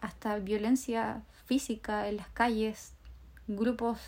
hasta 0.00 0.38
violencia 0.38 1.22
física 1.44 2.08
en 2.08 2.16
las 2.16 2.28
calles, 2.28 2.94
grupos 3.46 3.98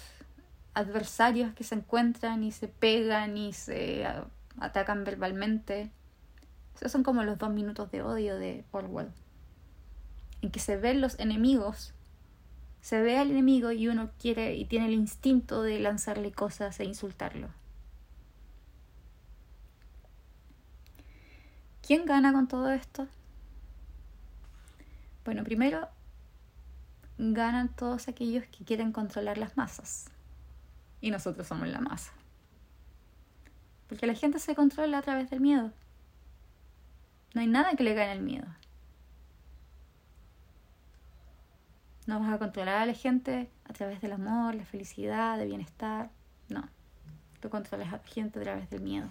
adversarios 0.75 1.53
que 1.55 1.65
se 1.65 1.75
encuentran 1.75 2.45
y 2.45 2.53
se 2.53 2.69
pegan 2.69 3.37
y 3.37 3.53
se 3.53 4.07
atacan 4.59 5.05
verbalmente. 5.05 5.91
Esos 6.77 6.93
son 6.93 7.03
como 7.03 7.23
los 7.23 7.39
dos 7.39 7.51
minutos 7.51 7.91
de 7.91 8.03
odio 8.03 8.37
de 8.37 8.65
Orwell, 8.73 9.13
en 10.43 10.51
que 10.51 10.61
se 10.61 10.77
ven 10.77 11.01
los 11.01 11.19
enemigos 11.19 11.95
se 12.83 13.01
ve 13.01 13.17
al 13.17 13.31
enemigo 13.31 13.71
y 13.71 13.87
uno 13.87 14.11
quiere 14.19 14.57
y 14.57 14.65
tiene 14.65 14.87
el 14.87 14.95
instinto 14.95 15.63
de 15.63 15.79
lanzarle 15.79 16.33
cosas 16.33 16.79
e 16.81 16.85
insultarlo. 16.85 17.49
¿Quién 21.81 22.05
gana 22.05 22.33
con 22.33 22.49
todo 22.49 22.73
esto? 22.73 23.07
Bueno, 25.25 25.45
primero 25.45 25.89
ganan 27.19 27.69
todos 27.69 28.09
aquellos 28.09 28.45
que 28.47 28.65
quieren 28.65 28.91
controlar 28.91 29.39
las 29.39 29.57
masas. 29.57 30.11
Y 31.01 31.13
nosotros 31.13 31.47
somos 31.47 31.69
la 31.69 31.81
masa. 31.81 32.13
Porque 33.89 34.09
la 34.09 34.15
gente 34.15 34.41
se 34.41 34.57
controla 34.57 34.99
a 34.99 35.03
través 35.03 35.31
del 35.31 35.41
miedo. 35.41 35.71
No 37.35 37.41
hay 37.41 37.47
nada 37.47 37.75
que 37.75 37.85
le 37.85 37.95
gane 37.95 38.13
el 38.13 38.23
miedo. 38.23 38.47
No 42.07 42.19
vas 42.19 42.33
a 42.33 42.39
controlar 42.39 42.83
a 42.83 42.87
la 42.87 42.95
gente 42.95 43.49
a 43.65 43.73
través 43.73 44.01
del 44.01 44.13
amor, 44.13 44.55
la 44.55 44.65
felicidad, 44.65 45.41
el 45.41 45.49
bienestar. 45.49 46.11
No. 46.49 46.69
Tú 47.41 47.49
controlas 47.49 47.89
a 47.89 47.97
la 47.99 48.03
gente 48.05 48.39
a 48.39 48.43
través 48.43 48.71
del 48.71 48.81
miedo. 48.81 49.09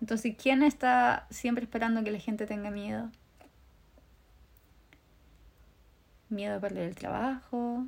Entonces, 0.00 0.34
¿quién 0.40 0.62
está 0.62 1.26
siempre 1.30 1.64
esperando 1.64 2.02
que 2.02 2.10
la 2.10 2.18
gente 2.18 2.46
tenga 2.46 2.70
miedo? 2.70 3.10
Miedo 6.30 6.56
a 6.56 6.60
perder 6.60 6.88
el 6.88 6.94
trabajo, 6.94 7.86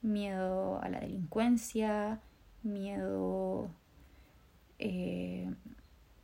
miedo 0.00 0.80
a 0.82 0.88
la 0.88 1.00
delincuencia, 1.00 2.20
miedo, 2.62 3.70
eh, 4.78 5.50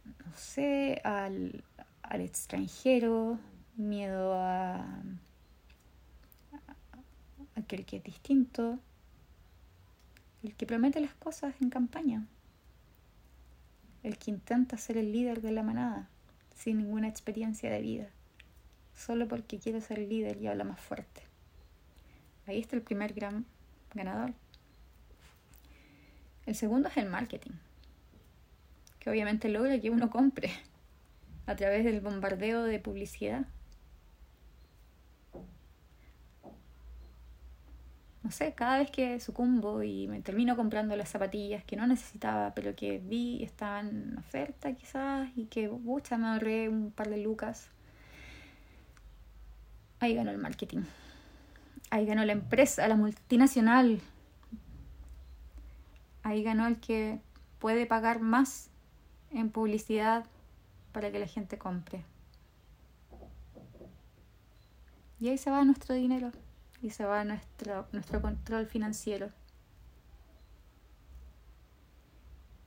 no 0.05 0.37
sé, 0.37 1.01
al, 1.05 1.65
al 2.03 2.21
extranjero, 2.21 3.39
miedo 3.76 4.35
a, 4.35 5.02
aquel 7.57 7.85
que 7.85 7.99
es 7.99 8.05
distinto, 8.05 8.79
el 10.43 10.55
que 10.55 10.67
promete 10.67 11.00
las 11.00 11.14
cosas 11.14 11.55
en 11.61 11.71
campaña, 11.71 12.26
el 14.02 14.19
que 14.19 14.31
intenta 14.31 14.76
ser 14.76 14.97
el 14.97 15.12
líder 15.12 15.41
de 15.41 15.52
la 15.52 15.62
manada 15.62 16.09
sin 16.57 16.79
ninguna 16.79 17.09
experiencia 17.09 17.71
de 17.71 17.81
vida, 17.81 18.09
solo 18.95 19.29
porque 19.29 19.59
quiere 19.59 19.81
ser 19.81 19.99
líder 19.99 20.41
y 20.41 20.49
habla 20.49 20.64
más 20.64 20.81
fuerte. 20.81 21.23
Ahí 22.47 22.61
está 22.61 22.76
el 22.76 22.83
primer 22.83 23.14
gran 23.14 23.47
ganador. 23.95 24.35
El 26.47 26.57
segundo 26.57 26.88
es 26.88 26.97
el 26.97 27.09
marketing, 27.09 27.52
que 28.99 29.11
obviamente 29.11 29.49
logra 29.49 29.81
que 29.81 29.91
uno 29.91 30.11
compre 30.11 30.50
a 31.47 31.55
través 31.55 31.85
del 31.85 32.00
bombardeo 32.00 32.64
de 32.64 32.81
publicidad 32.81 33.47
sé, 38.33 38.53
cada 38.55 38.79
vez 38.79 38.91
que 38.91 39.21
sucumbo 39.21 39.83
y 39.83 40.09
me 40.09 40.21
termino 40.21 40.57
comprando 40.57 40.97
las 40.97 41.09
zapatillas 41.09 41.65
que 41.65 41.77
no 41.77 41.87
necesitaba, 41.87 42.55
pero 42.55 42.75
que 42.75 42.99
vi 42.99 43.43
estaban 43.43 43.89
en 43.89 44.19
oferta 44.19 44.73
quizás 44.75 45.29
y 45.37 45.47
que, 45.47 45.69
pucha, 45.69 46.19
me 46.19 46.27
ahorré 46.29 46.69
un 46.69 46.91
par 46.91 47.09
de 47.11 47.19
lucas. 47.19 47.69
Ahí 50.01 50.15
ganó 50.15 50.31
el 50.33 50.39
marketing. 50.39 50.83
Ahí 51.91 52.07
ganó 52.07 52.25
la 52.25 52.33
empresa, 52.33 52.89
la 52.89 52.97
multinacional. 52.97 54.01
Ahí 56.25 56.43
ganó 56.43 56.67
el 56.67 56.81
que 56.81 57.21
puede 57.59 57.87
pagar 57.87 58.21
más 58.21 58.71
en 59.31 59.51
publicidad 59.51 60.25
para 60.93 61.12
que 61.12 61.19
la 61.19 61.27
gente 61.27 61.59
compre. 61.59 62.05
Y 65.21 65.29
ahí 65.29 65.39
se 65.39 65.51
va 65.51 65.65
nuestro 65.65 65.95
dinero 65.95 66.33
y 66.83 66.91
se 66.91 67.05
va 67.05 67.25
nuestro, 67.25 67.87
nuestro 67.93 68.21
control 68.21 68.67
financiero. 68.67 69.29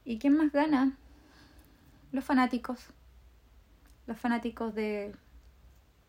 ¿Y 0.06 0.18
quién 0.20 0.38
más 0.38 0.52
gana? 0.54 0.98
Los 2.14 2.24
fanáticos. 2.24 2.80
Los 4.08 4.18
fanáticos 4.18 4.74
de 4.74 5.14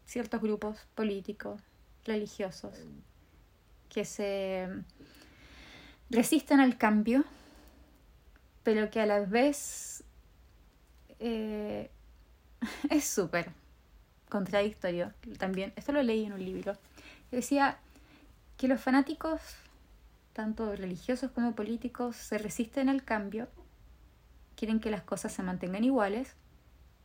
ciertos 0.05 0.41
grupos 0.41 0.79
políticos, 0.95 1.61
religiosos, 2.05 2.79
que 3.89 4.05
se 4.05 4.69
resisten 6.11 6.61
al 6.61 6.79
cambio, 6.79 7.25
pero 8.63 8.89
que 8.91 9.01
a 9.01 9.07
la 9.07 9.21
vez 9.21 10.05
eh, 11.19 11.91
es 12.91 13.05
súper 13.05 13.51
contradictorio 14.29 15.13
también. 15.39 15.73
Esto 15.75 15.93
lo 15.93 16.03
leí 16.03 16.25
en 16.25 16.35
un 16.35 16.45
libro. 16.45 16.77
Decía, 17.31 17.79
que 18.57 18.69
los 18.69 18.81
fanáticos, 18.81 19.41
tanto 20.33 20.75
religiosos 20.75 21.31
como 21.31 21.55
políticos, 21.55 22.17
se 22.17 22.39
resisten 22.39 22.89
al 22.89 23.05
cambio, 23.05 23.49
quieren 24.57 24.81
que 24.81 24.91
las 24.91 25.03
cosas 25.03 25.33
se 25.33 25.43
mantengan 25.43 25.85
iguales, 25.85 26.35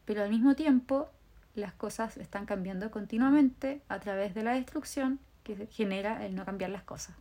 pero 0.06 0.24
al 0.24 0.30
mismo 0.30 0.56
tiempo 0.56 1.10
las 1.54 1.74
cosas 1.74 2.18
están 2.18 2.46
cambiando 2.46 2.92
continuamente 2.92 3.82
a 3.90 4.00
través 4.00 4.34
de 4.34 4.44
la 4.44 4.54
destrucción 4.54 5.20
que 5.44 5.68
genera 5.68 6.26
el 6.26 6.36
no 6.36 6.46
cambiar 6.46 6.70
las 6.70 6.84
cosas. 6.84 7.16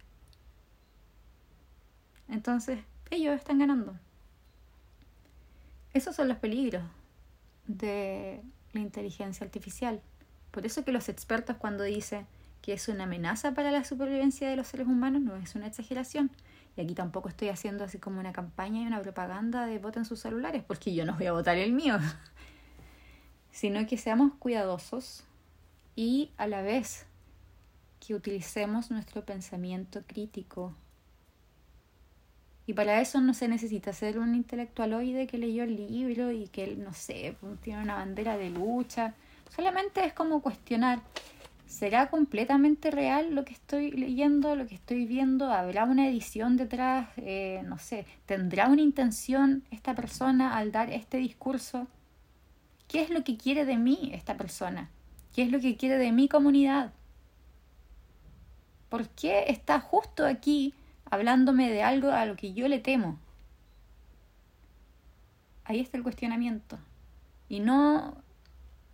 Entonces, 2.28 2.78
ellos 3.10 3.34
están 3.34 3.58
ganando. 3.58 3.96
Esos 5.92 6.14
son 6.14 6.28
los 6.28 6.38
peligros 6.38 6.84
de 7.66 8.42
la 8.72 8.80
inteligencia 8.80 9.44
artificial. 9.44 10.00
Por 10.52 10.64
eso 10.64 10.84
que 10.84 10.92
los 10.92 11.08
expertos 11.08 11.56
cuando 11.56 11.82
dicen 11.82 12.26
que 12.62 12.72
es 12.72 12.88
una 12.88 13.04
amenaza 13.04 13.52
para 13.52 13.70
la 13.70 13.84
supervivencia 13.84 14.48
de 14.48 14.56
los 14.56 14.66
seres 14.66 14.86
humanos 14.86 15.22
no 15.22 15.36
es 15.36 15.54
una 15.54 15.66
exageración. 15.66 16.30
Y 16.76 16.80
aquí 16.80 16.94
tampoco 16.94 17.28
estoy 17.28 17.48
haciendo 17.48 17.84
así 17.84 17.98
como 17.98 18.20
una 18.20 18.32
campaña 18.32 18.82
y 18.82 18.86
una 18.86 19.02
propaganda 19.02 19.66
de 19.66 19.78
voten 19.78 20.04
sus 20.04 20.20
celulares, 20.20 20.62
porque 20.66 20.94
yo 20.94 21.04
no 21.04 21.14
voy 21.14 21.26
a 21.26 21.32
votar 21.32 21.56
el 21.56 21.72
mío. 21.72 21.98
Sino 23.50 23.86
que 23.86 23.96
seamos 23.96 24.32
cuidadosos 24.38 25.24
y 25.96 26.30
a 26.36 26.46
la 26.46 26.62
vez 26.62 27.06
que 27.98 28.14
utilicemos 28.14 28.90
nuestro 28.90 29.24
pensamiento 29.24 30.02
crítico. 30.06 30.74
Y 32.66 32.72
para 32.72 33.00
eso 33.00 33.20
no 33.20 33.34
se 33.34 33.48
necesita 33.48 33.92
ser 33.92 34.18
un 34.18 34.34
intelectualoide 34.34 35.26
que 35.26 35.38
leyó 35.38 35.64
el 35.64 35.88
libro 35.88 36.30
y 36.30 36.46
que, 36.46 36.76
no 36.76 36.92
sé, 36.94 37.36
tiene 37.62 37.82
una 37.82 37.96
bandera 37.96 38.36
de 38.36 38.50
lucha. 38.50 39.14
Solamente 39.54 40.04
es 40.04 40.12
como 40.12 40.40
cuestionar 40.40 41.00
¿Será 41.70 42.10
completamente 42.10 42.90
real 42.90 43.32
lo 43.32 43.44
que 43.44 43.52
estoy 43.52 43.92
leyendo, 43.92 44.56
lo 44.56 44.66
que 44.66 44.74
estoy 44.74 45.06
viendo? 45.06 45.52
¿Habrá 45.52 45.84
una 45.84 46.08
edición 46.08 46.56
detrás? 46.56 47.08
Eh, 47.16 47.62
no 47.64 47.78
sé, 47.78 48.06
¿tendrá 48.26 48.66
una 48.66 48.82
intención 48.82 49.62
esta 49.70 49.94
persona 49.94 50.56
al 50.56 50.72
dar 50.72 50.90
este 50.90 51.18
discurso? 51.18 51.86
¿Qué 52.88 53.02
es 53.02 53.10
lo 53.10 53.22
que 53.22 53.36
quiere 53.36 53.64
de 53.64 53.76
mí 53.76 54.10
esta 54.12 54.36
persona? 54.36 54.90
¿Qué 55.32 55.42
es 55.42 55.52
lo 55.52 55.60
que 55.60 55.76
quiere 55.76 55.96
de 55.96 56.10
mi 56.10 56.28
comunidad? 56.28 56.92
¿Por 58.88 59.08
qué 59.10 59.44
está 59.46 59.78
justo 59.78 60.26
aquí 60.26 60.74
hablándome 61.08 61.70
de 61.70 61.84
algo 61.84 62.08
a 62.10 62.26
lo 62.26 62.34
que 62.34 62.52
yo 62.52 62.66
le 62.66 62.80
temo? 62.80 63.16
Ahí 65.62 65.78
está 65.78 65.96
el 65.96 66.02
cuestionamiento. 66.02 66.80
Y 67.48 67.60
no, 67.60 68.16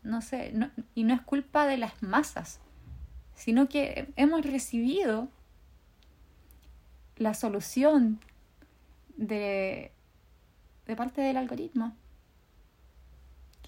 no 0.02 0.20
sé, 0.20 0.52
y 0.94 1.04
no 1.04 1.14
es 1.14 1.22
culpa 1.22 1.66
de 1.66 1.78
las 1.78 2.02
masas 2.02 2.60
sino 3.36 3.68
que 3.68 4.12
hemos 4.16 4.44
recibido 4.44 5.28
la 7.16 7.34
solución 7.34 8.18
de, 9.16 9.92
de 10.86 10.96
parte 10.96 11.20
del 11.20 11.36
algoritmo 11.36 11.94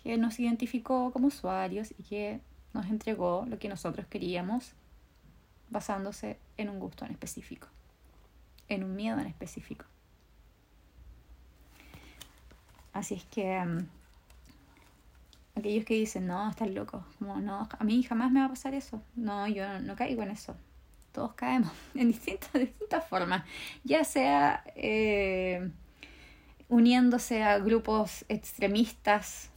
que 0.03 0.17
nos 0.17 0.39
identificó 0.41 1.13
como 1.13 1.29
usuarios 1.29 1.93
y 1.97 2.03
que 2.03 2.41
nos 2.73 2.87
entregó 2.87 3.45
lo 3.49 3.59
que 3.59 3.69
nosotros 3.69 4.07
queríamos 4.07 4.73
basándose 5.71 6.39
en 6.57 6.71
un 6.71 6.79
gusto 6.79 7.05
en 7.05 7.13
específico, 7.13 7.69
en 8.69 8.85
un 8.85 8.97
miedo 8.97 9.19
en 9.21 9.27
específico. 9.27 9.85
Así 12.93 13.15
es 13.15 13.25
que 13.27 13.61
mm, 13.61 13.87
aquellos 15.59 15.85
que 15.85 15.95
dicen, 15.95 16.27
no, 16.27 16.51
estás 16.51 16.71
loco, 16.71 17.05
como 17.19 17.41
no, 17.41 17.69
a 17.79 17.85
mí 17.85 18.03
jamás 18.03 18.31
me 18.31 18.41
va 18.41 18.47
a 18.47 18.51
pasar 18.51 18.75
eso. 18.75 19.03
No, 19.17 19.47
yo 19.47 19.81
no, 19.81 19.97
caigo 19.97 20.23
en 20.23 20.31
eso. 20.31 20.57
Todos 21.13 21.35
caemos 21.35 21.73
en 21.95 22.09
distintas, 22.09 22.53
distintas 22.53 23.07
formas, 23.07 23.45
ya 23.85 24.05
sea 24.05 24.65
eh, 24.77 25.71
uniéndose 26.69 27.43
a 27.43 27.59
grupos 27.59 28.25
extremistas 28.29 29.51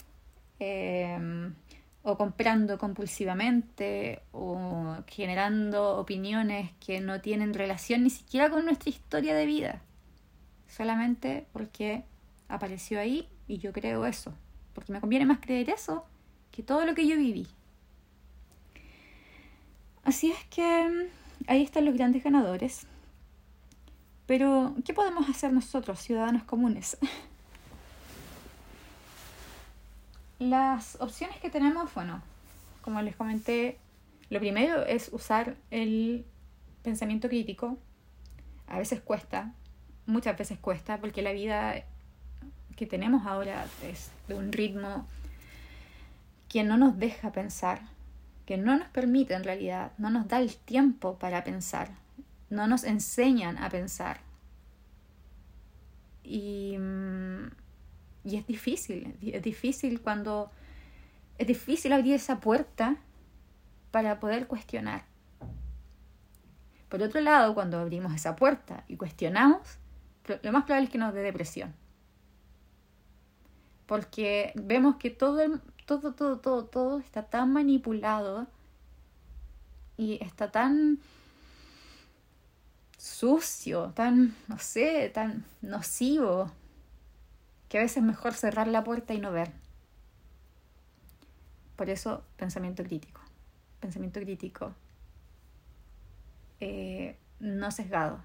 em, 0.59 1.53
o 2.03 2.17
comprando 2.17 2.77
compulsivamente 2.77 4.21
o 4.31 4.97
generando 5.07 5.97
opiniones 5.97 6.71
que 6.85 6.99
no 6.99 7.21
tienen 7.21 7.53
relación 7.53 8.03
ni 8.03 8.09
siquiera 8.09 8.49
con 8.49 8.65
nuestra 8.65 8.89
historia 8.89 9.35
de 9.35 9.45
vida, 9.45 9.81
solamente 10.67 11.45
porque 11.53 12.03
apareció 12.47 12.99
ahí 12.99 13.29
y 13.47 13.59
yo 13.59 13.71
creo 13.73 14.05
eso 14.05 14.33
porque 14.73 14.91
me 14.91 14.99
conviene 14.99 15.25
más 15.25 15.39
creer 15.39 15.69
eso 15.69 16.05
que 16.51 16.63
todo 16.63 16.85
lo 16.85 16.95
que 16.95 17.07
yo 17.07 17.15
viví. 17.15 17.47
Así 20.03 20.31
es 20.31 20.43
que 20.45 20.89
mm, 20.89 21.49
ahí 21.49 21.63
están 21.63 21.85
los 21.85 21.95
grandes 21.95 22.23
ganadores. 22.23 22.87
Pero, 24.25 24.75
¿qué 24.85 24.93
podemos 24.93 25.29
hacer 25.29 25.51
nosotros, 25.53 25.99
ciudadanos 25.99 26.43
comunes? 26.43 26.97
Las 30.39 30.99
opciones 30.99 31.37
que 31.39 31.49
tenemos, 31.49 31.93
bueno, 31.93 32.21
como 32.81 33.01
les 33.01 33.15
comenté, 33.15 33.77
lo 34.29 34.39
primero 34.39 34.83
es 34.85 35.09
usar 35.11 35.55
el 35.69 36.25
pensamiento 36.81 37.27
crítico. 37.27 37.77
A 38.67 38.79
veces 38.79 39.01
cuesta, 39.01 39.53
muchas 40.05 40.37
veces 40.37 40.57
cuesta, 40.57 40.99
porque 40.99 41.21
la 41.21 41.33
vida 41.33 41.85
que 42.81 42.87
tenemos 42.87 43.27
ahora 43.27 43.67
es 43.83 44.09
de 44.27 44.33
un 44.33 44.51
ritmo 44.51 45.05
que 46.49 46.63
no 46.63 46.77
nos 46.77 46.97
deja 46.97 47.31
pensar, 47.31 47.79
que 48.47 48.57
no 48.57 48.75
nos 48.75 48.87
permite 48.87 49.35
en 49.35 49.43
realidad, 49.43 49.91
no 49.99 50.09
nos 50.09 50.27
da 50.27 50.39
el 50.39 50.55
tiempo 50.55 51.19
para 51.19 51.43
pensar, 51.43 51.91
no 52.49 52.65
nos 52.65 52.83
enseñan 52.83 53.59
a 53.59 53.69
pensar. 53.69 54.21
Y, 56.23 56.75
mm, 56.79 57.51
y 58.23 58.37
es 58.37 58.47
difícil, 58.47 59.15
es 59.21 59.43
difícil 59.43 60.01
cuando 60.01 60.49
es 61.37 61.45
difícil 61.45 61.93
abrir 61.93 62.15
esa 62.15 62.39
puerta 62.39 62.95
para 63.91 64.19
poder 64.19 64.47
cuestionar. 64.47 65.03
Por 66.89 67.03
otro 67.03 67.21
lado, 67.21 67.53
cuando 67.53 67.77
abrimos 67.77 68.15
esa 68.15 68.35
puerta 68.35 68.85
y 68.87 68.97
cuestionamos, 68.97 69.77
lo 70.41 70.51
más 70.51 70.63
probable 70.63 70.85
es 70.85 70.89
que 70.89 70.97
nos 70.97 71.13
dé 71.13 71.21
depresión. 71.21 71.75
Porque 73.91 74.53
vemos 74.55 74.95
que 74.95 75.09
todo, 75.09 75.41
el, 75.41 75.59
todo, 75.85 76.13
todo, 76.13 76.39
todo, 76.39 76.63
todo 76.63 76.99
está 76.99 77.23
tan 77.23 77.51
manipulado 77.51 78.47
y 79.97 80.17
está 80.23 80.49
tan 80.49 80.99
sucio, 82.97 83.91
tan, 83.93 84.33
no 84.47 84.59
sé, 84.59 85.11
tan 85.13 85.43
nocivo, 85.61 86.49
que 87.67 87.79
a 87.79 87.81
veces 87.81 87.97
es 87.97 88.03
mejor 88.03 88.33
cerrar 88.33 88.69
la 88.69 88.81
puerta 88.85 89.13
y 89.13 89.19
no 89.19 89.33
ver. 89.33 89.51
Por 91.75 91.89
eso, 91.89 92.23
pensamiento 92.37 92.85
crítico. 92.85 93.19
Pensamiento 93.81 94.21
crítico 94.21 94.73
eh, 96.61 97.17
no 97.41 97.71
sesgado. 97.71 98.23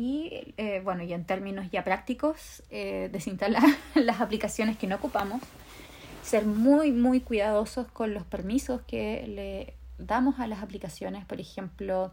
Y 0.00 0.54
eh, 0.56 0.80
bueno, 0.82 1.02
y 1.02 1.12
en 1.12 1.26
términos 1.26 1.70
ya 1.70 1.84
prácticos, 1.84 2.62
eh, 2.70 3.10
desinstalar 3.12 3.62
las 3.94 4.22
aplicaciones 4.22 4.78
que 4.78 4.86
no 4.86 4.96
ocupamos, 4.96 5.42
ser 6.22 6.46
muy, 6.46 6.90
muy 6.90 7.20
cuidadosos 7.20 7.86
con 7.88 8.14
los 8.14 8.24
permisos 8.24 8.80
que 8.86 9.26
le 9.26 9.74
damos 10.02 10.40
a 10.40 10.46
las 10.46 10.62
aplicaciones, 10.62 11.26
por 11.26 11.38
ejemplo, 11.38 12.12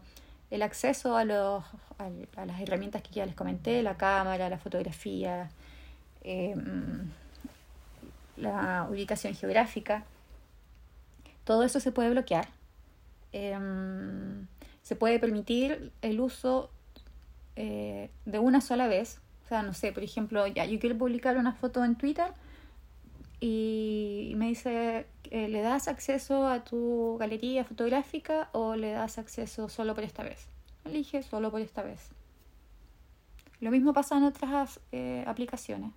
el 0.50 0.60
acceso 0.60 1.16
a, 1.16 1.24
los, 1.24 1.64
a, 1.96 2.44
las 2.44 2.60
herramientas 2.60 3.00
que 3.00 3.08
ya 3.08 3.24
les 3.24 3.34
comenté, 3.34 3.82
la 3.82 3.96
cámara, 3.96 4.50
la 4.50 4.58
fotografía, 4.58 5.48
em, 6.24 7.08
la 8.36 8.86
ubicación 8.90 9.34
geográfica, 9.34 10.04
todo 11.44 11.62
eso 11.62 11.80
se 11.80 11.90
puede 11.90 12.10
bloquear. 12.10 12.48
Em, 13.32 14.46
se 14.82 14.94
puede 14.94 15.18
permitir 15.18 15.90
el 16.02 16.20
uso 16.20 16.70
eh, 17.60 18.08
de 18.24 18.38
una 18.38 18.60
sola 18.60 18.86
vez. 18.86 19.20
O 19.44 19.48
sea, 19.48 19.62
no 19.62 19.74
sé, 19.74 19.92
por 19.92 20.04
ejemplo, 20.04 20.46
ya 20.46 20.64
yo 20.64 20.78
quiero 20.78 20.96
publicar 20.96 21.36
una 21.36 21.52
foto 21.52 21.84
en 21.84 21.96
Twitter 21.96 22.32
y 23.40 24.32
me 24.36 24.46
dice, 24.46 25.06
eh, 25.24 25.48
¿le 25.48 25.60
das 25.60 25.88
acceso 25.88 26.46
a 26.46 26.62
tu 26.62 27.16
galería 27.18 27.64
fotográfica 27.64 28.48
o 28.52 28.76
le 28.76 28.92
das 28.92 29.18
acceso 29.18 29.68
solo 29.68 29.96
por 29.96 30.04
esta 30.04 30.22
vez? 30.22 30.46
Elige 30.84 31.24
solo 31.24 31.50
por 31.50 31.60
esta 31.60 31.82
vez. 31.82 32.10
Lo 33.60 33.72
mismo 33.72 33.92
pasa 33.92 34.16
en 34.16 34.22
otras 34.22 34.78
eh, 34.92 35.24
aplicaciones. 35.26 35.90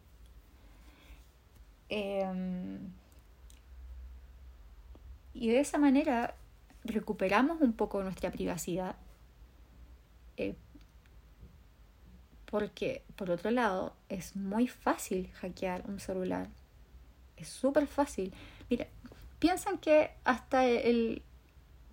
Em, 1.90 2.80
y 5.36 5.50
de 5.50 5.60
esa 5.60 5.78
manera 5.78 6.34
recuperamos 6.84 7.62
un 7.62 7.74
poco 7.74 8.02
nuestra 8.02 8.32
privacidad. 8.32 8.96
Porque, 12.52 13.04
por 13.16 13.32
otro 13.32 13.50
lado, 13.50 13.96
es 14.10 14.36
muy 14.36 14.68
fácil 14.68 15.32
hackear 15.34 15.84
un 15.88 16.00
celular. 16.00 16.50
Es 17.38 17.48
súper 17.48 17.88
fácil. 17.88 18.34
Mira, 18.70 18.86
piensan 19.40 19.80
que 19.80 20.12
hasta 20.24 20.66
el 20.66 21.24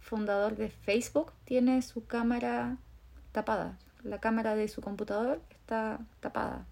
fundador 0.01 0.57
de 0.57 0.69
Facebook 0.69 1.33
tiene 1.45 1.81
su 1.81 2.05
cámara 2.05 2.77
tapada. 3.33 3.79
La 4.03 4.19
cámara 4.19 4.55
de 4.55 4.69
su 4.69 4.83
computador 4.83 5.41
está 5.51 6.01
tapada 6.21 6.67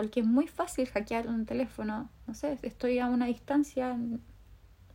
porque 0.00 0.20
es 0.20 0.26
muy 0.26 0.46
fácil 0.46 0.88
hackear 0.88 1.28
un 1.28 1.44
teléfono. 1.44 2.08
No 2.26 2.32
sé, 2.32 2.58
estoy 2.62 3.00
a 3.00 3.06
una 3.08 3.26
distancia, 3.26 3.98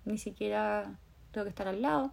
ni 0.03 0.17
siquiera 0.17 0.97
tengo 1.29 1.45
que 1.45 1.49
estar 1.49 1.67
al 1.67 1.83
lado, 1.83 2.11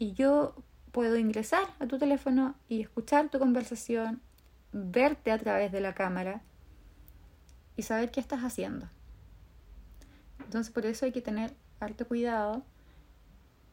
y 0.00 0.14
yo 0.14 0.56
puedo 0.90 1.16
ingresar 1.16 1.62
a 1.78 1.86
tu 1.86 1.96
teléfono 1.96 2.56
y 2.68 2.80
escuchar 2.80 3.28
tu 3.28 3.38
conversación, 3.38 4.20
verte 4.72 5.32
a 5.32 5.38
través 5.38 5.72
de 5.72 5.80
la 5.80 5.94
cámara 5.94 6.42
y 7.76 7.82
saber 7.82 8.10
qué 8.10 8.20
estás 8.20 8.40
haciendo. 8.40 8.88
Entonces 10.40 10.72
por 10.72 10.86
eso 10.86 11.04
hay 11.04 11.12
que 11.12 11.22
tener 11.22 11.54
harto 11.80 12.06
cuidado, 12.06 12.62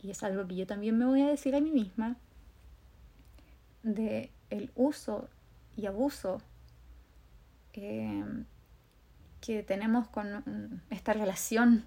y 0.01 0.11
es 0.11 0.21
algo 0.23 0.47
que 0.47 0.55
yo 0.55 0.67
también 0.67 0.97
me 0.97 1.05
voy 1.05 1.21
a 1.21 1.27
decir 1.27 1.55
a 1.55 1.61
mí 1.61 1.71
misma, 1.71 2.17
de 3.83 4.31
el 4.49 4.71
uso 4.75 5.29
y 5.75 5.87
abuso 5.87 6.41
Em, 7.77 8.45
que 9.41 9.61
tenemos 9.61 10.07
con 10.07 10.81
esta 10.89 11.13
relación 11.13 11.85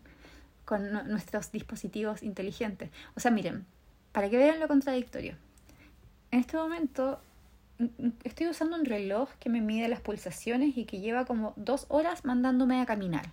con 0.64 0.92
nuestros 1.08 1.50
dispositivos 1.50 2.22
inteligentes. 2.22 2.90
O 3.16 3.20
sea, 3.20 3.30
miren, 3.30 3.64
para 4.12 4.28
que 4.28 4.36
vean 4.36 4.60
lo 4.60 4.68
contradictorio. 4.68 5.34
En 6.30 6.40
este 6.40 6.56
momento 6.56 7.20
estoy 8.24 8.48
usando 8.48 8.76
un 8.76 8.84
reloj 8.84 9.30
que 9.38 9.48
me 9.48 9.60
mide 9.60 9.88
las 9.88 10.00
pulsaciones 10.00 10.76
y 10.76 10.84
que 10.84 11.00
lleva 11.00 11.24
como 11.24 11.52
dos 11.56 11.86
horas 11.88 12.24
mandándome 12.24 12.80
a 12.80 12.86
caminar. 12.86 13.30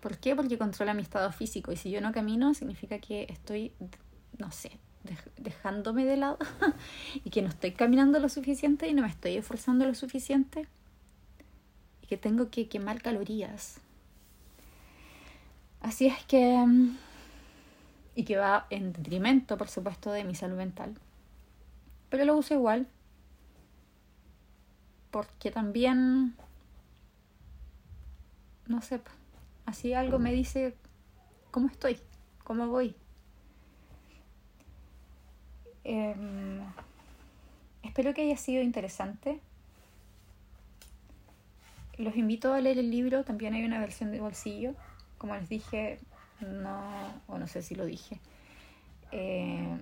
¿Por 0.00 0.18
qué? 0.18 0.36
Porque 0.36 0.58
controla 0.58 0.92
mi 0.92 1.02
estado 1.02 1.32
físico 1.32 1.72
y 1.72 1.76
si 1.76 1.90
yo 1.90 2.00
no 2.00 2.12
camino 2.12 2.52
significa 2.52 2.98
que 2.98 3.26
estoy, 3.30 3.72
no 4.38 4.50
sé, 4.50 4.78
dejándome 5.38 6.04
de 6.04 6.16
lado 6.16 6.38
y 7.24 7.30
que 7.30 7.42
no 7.42 7.48
estoy 7.48 7.72
caminando 7.72 8.18
lo 8.18 8.28
suficiente 8.28 8.88
y 8.88 8.94
no 8.94 9.02
me 9.02 9.08
estoy 9.08 9.36
esforzando 9.36 9.86
lo 9.86 9.94
suficiente 9.94 10.66
y 12.02 12.06
que 12.06 12.16
tengo 12.16 12.50
que 12.50 12.68
quemar 12.68 13.00
calorías. 13.00 13.80
Así 15.80 16.06
es 16.06 16.24
que... 16.24 16.66
Y 18.14 18.24
que 18.24 18.36
va 18.36 18.66
en 18.70 18.92
detrimento, 18.92 19.58
por 19.58 19.68
supuesto, 19.68 20.12
de 20.12 20.24
mi 20.24 20.34
salud 20.34 20.56
mental. 20.56 20.94
Pero 22.10 22.24
lo 22.24 22.36
uso 22.36 22.54
igual. 22.54 22.86
Porque 25.10 25.50
también... 25.50 26.34
No 28.66 28.80
sé, 28.80 29.00
así 29.66 29.92
algo 29.92 30.18
me 30.18 30.32
dice 30.32 30.74
cómo 31.50 31.68
estoy, 31.68 31.98
cómo 32.44 32.68
voy. 32.68 32.94
Em, 35.84 36.60
espero 37.82 38.14
que 38.14 38.22
haya 38.22 38.36
sido 38.36 38.62
interesante. 38.62 39.38
Los 41.98 42.16
invito 42.16 42.52
a 42.54 42.60
leer 42.60 42.78
el 42.78 42.90
libro, 42.90 43.22
también 43.22 43.54
hay 43.54 43.64
una 43.64 43.78
versión 43.78 44.10
de 44.10 44.20
bolsillo. 44.20 44.74
Como 45.18 45.34
les 45.36 45.48
dije, 45.48 46.00
no, 46.40 47.22
o 47.26 47.38
no 47.38 47.46
sé 47.46 47.62
si 47.62 47.74
lo 47.74 47.84
dije. 47.84 48.20
Eh, 49.12 49.78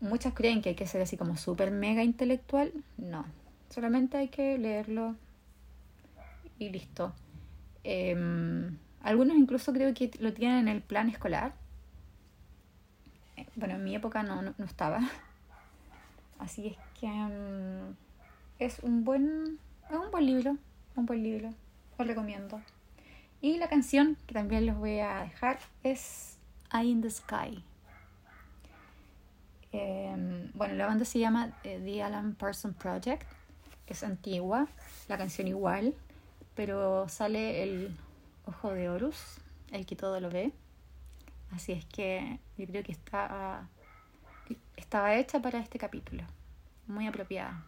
muchas 0.00 0.34
creen 0.34 0.62
que 0.62 0.70
hay 0.70 0.74
que 0.74 0.86
ser 0.86 1.02
así 1.02 1.16
como 1.16 1.36
súper 1.36 1.70
mega 1.70 2.02
intelectual. 2.02 2.72
No, 2.96 3.24
solamente 3.70 4.16
hay 4.16 4.28
que 4.28 4.58
leerlo 4.58 5.16
y 6.58 6.70
listo. 6.70 7.12
Em, 7.84 8.78
algunos 9.02 9.36
incluso 9.36 9.72
creo 9.72 9.94
que 9.94 10.10
lo 10.20 10.32
tienen 10.32 10.58
en 10.60 10.68
el 10.68 10.82
plan 10.82 11.08
escolar. 11.08 11.54
Eh, 13.36 13.46
bueno, 13.56 13.74
en 13.74 13.84
mi 13.84 13.94
época 13.94 14.22
no, 14.22 14.42
no 14.42 14.64
estaba. 14.64 15.00
Así 16.38 16.68
es 16.68 16.76
que 17.00 17.08
mm, 17.08 17.94
es 18.58 18.78
un 18.80 19.04
buen, 19.04 19.58
es 19.90 19.96
un 19.96 20.10
buen 20.10 20.26
libro, 20.26 20.56
un 20.96 21.06
buen 21.06 21.22
libro, 21.22 21.52
os 21.96 22.06
recomiendo. 22.06 22.60
Y 23.40 23.58
la 23.58 23.68
canción 23.68 24.16
que 24.26 24.34
también 24.34 24.66
les 24.66 24.76
voy 24.76 24.98
a 24.98 25.20
dejar 25.20 25.58
es 25.84 26.38
Eye 26.72 26.88
in 26.88 27.02
the 27.02 27.10
Sky. 27.10 27.62
Em, 29.70 30.50
bueno, 30.54 30.74
la 30.74 30.86
banda 30.86 31.04
se 31.04 31.18
llama 31.18 31.52
eh, 31.62 31.80
The 31.84 32.02
Alan 32.02 32.34
Parsons 32.34 32.76
Project, 32.76 33.22
es 33.86 34.02
antigua, 34.02 34.66
la 35.08 35.18
canción 35.18 35.46
igual, 35.46 35.94
pero 36.54 37.08
sale 37.08 37.62
el 37.62 37.96
ojo 38.46 38.72
de 38.72 38.88
Horus 38.88 39.40
el 39.70 39.86
que 39.86 39.94
todo 39.94 40.20
lo 40.20 40.30
ve. 40.30 40.52
Así 41.52 41.72
es 41.72 41.84
que 41.84 42.40
yo 42.56 42.66
creo 42.66 42.82
que 42.82 42.92
está, 42.92 43.68
estaba 44.76 45.14
hecha 45.14 45.40
para 45.40 45.58
este 45.60 45.78
capítulo, 45.78 46.24
muy 46.86 47.06
apropiada. 47.06 47.64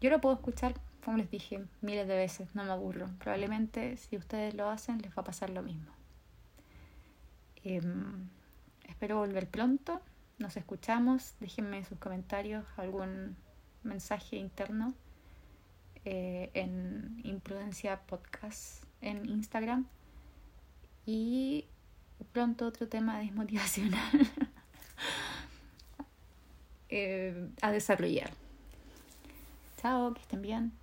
Yo 0.00 0.10
lo 0.10 0.20
puedo 0.20 0.36
escuchar, 0.36 0.74
como 1.04 1.16
les 1.16 1.30
dije, 1.30 1.64
miles 1.80 2.06
de 2.06 2.16
veces, 2.16 2.48
no 2.54 2.64
me 2.64 2.70
aburro. 2.70 3.08
Probablemente 3.18 3.96
si 3.96 4.16
ustedes 4.16 4.54
lo 4.54 4.68
hacen 4.68 4.98
les 4.98 5.10
va 5.10 5.22
a 5.22 5.24
pasar 5.24 5.50
lo 5.50 5.62
mismo. 5.62 5.92
Em, 7.64 8.28
espero 8.88 9.18
volver 9.18 9.48
pronto. 9.48 10.00
Nos 10.38 10.56
escuchamos. 10.56 11.34
Déjenme 11.40 11.84
sus 11.84 11.98
comentarios, 11.98 12.64
algún 12.76 13.36
mensaje 13.82 14.36
interno 14.36 14.94
eh, 16.04 16.50
en 16.54 17.20
Imprudencia 17.24 18.00
Podcast 18.06 18.84
en 19.00 19.28
Instagram. 19.28 19.86
Y 21.04 21.66
pronto 22.32 22.66
otro 22.66 22.88
tema 22.88 23.18
desmotivacional 23.18 24.10
eh, 26.88 27.48
a 27.60 27.72
desarrollar. 27.72 28.30
Chao, 29.80 30.14
que 30.14 30.20
estén 30.20 30.42
bien. 30.42 30.81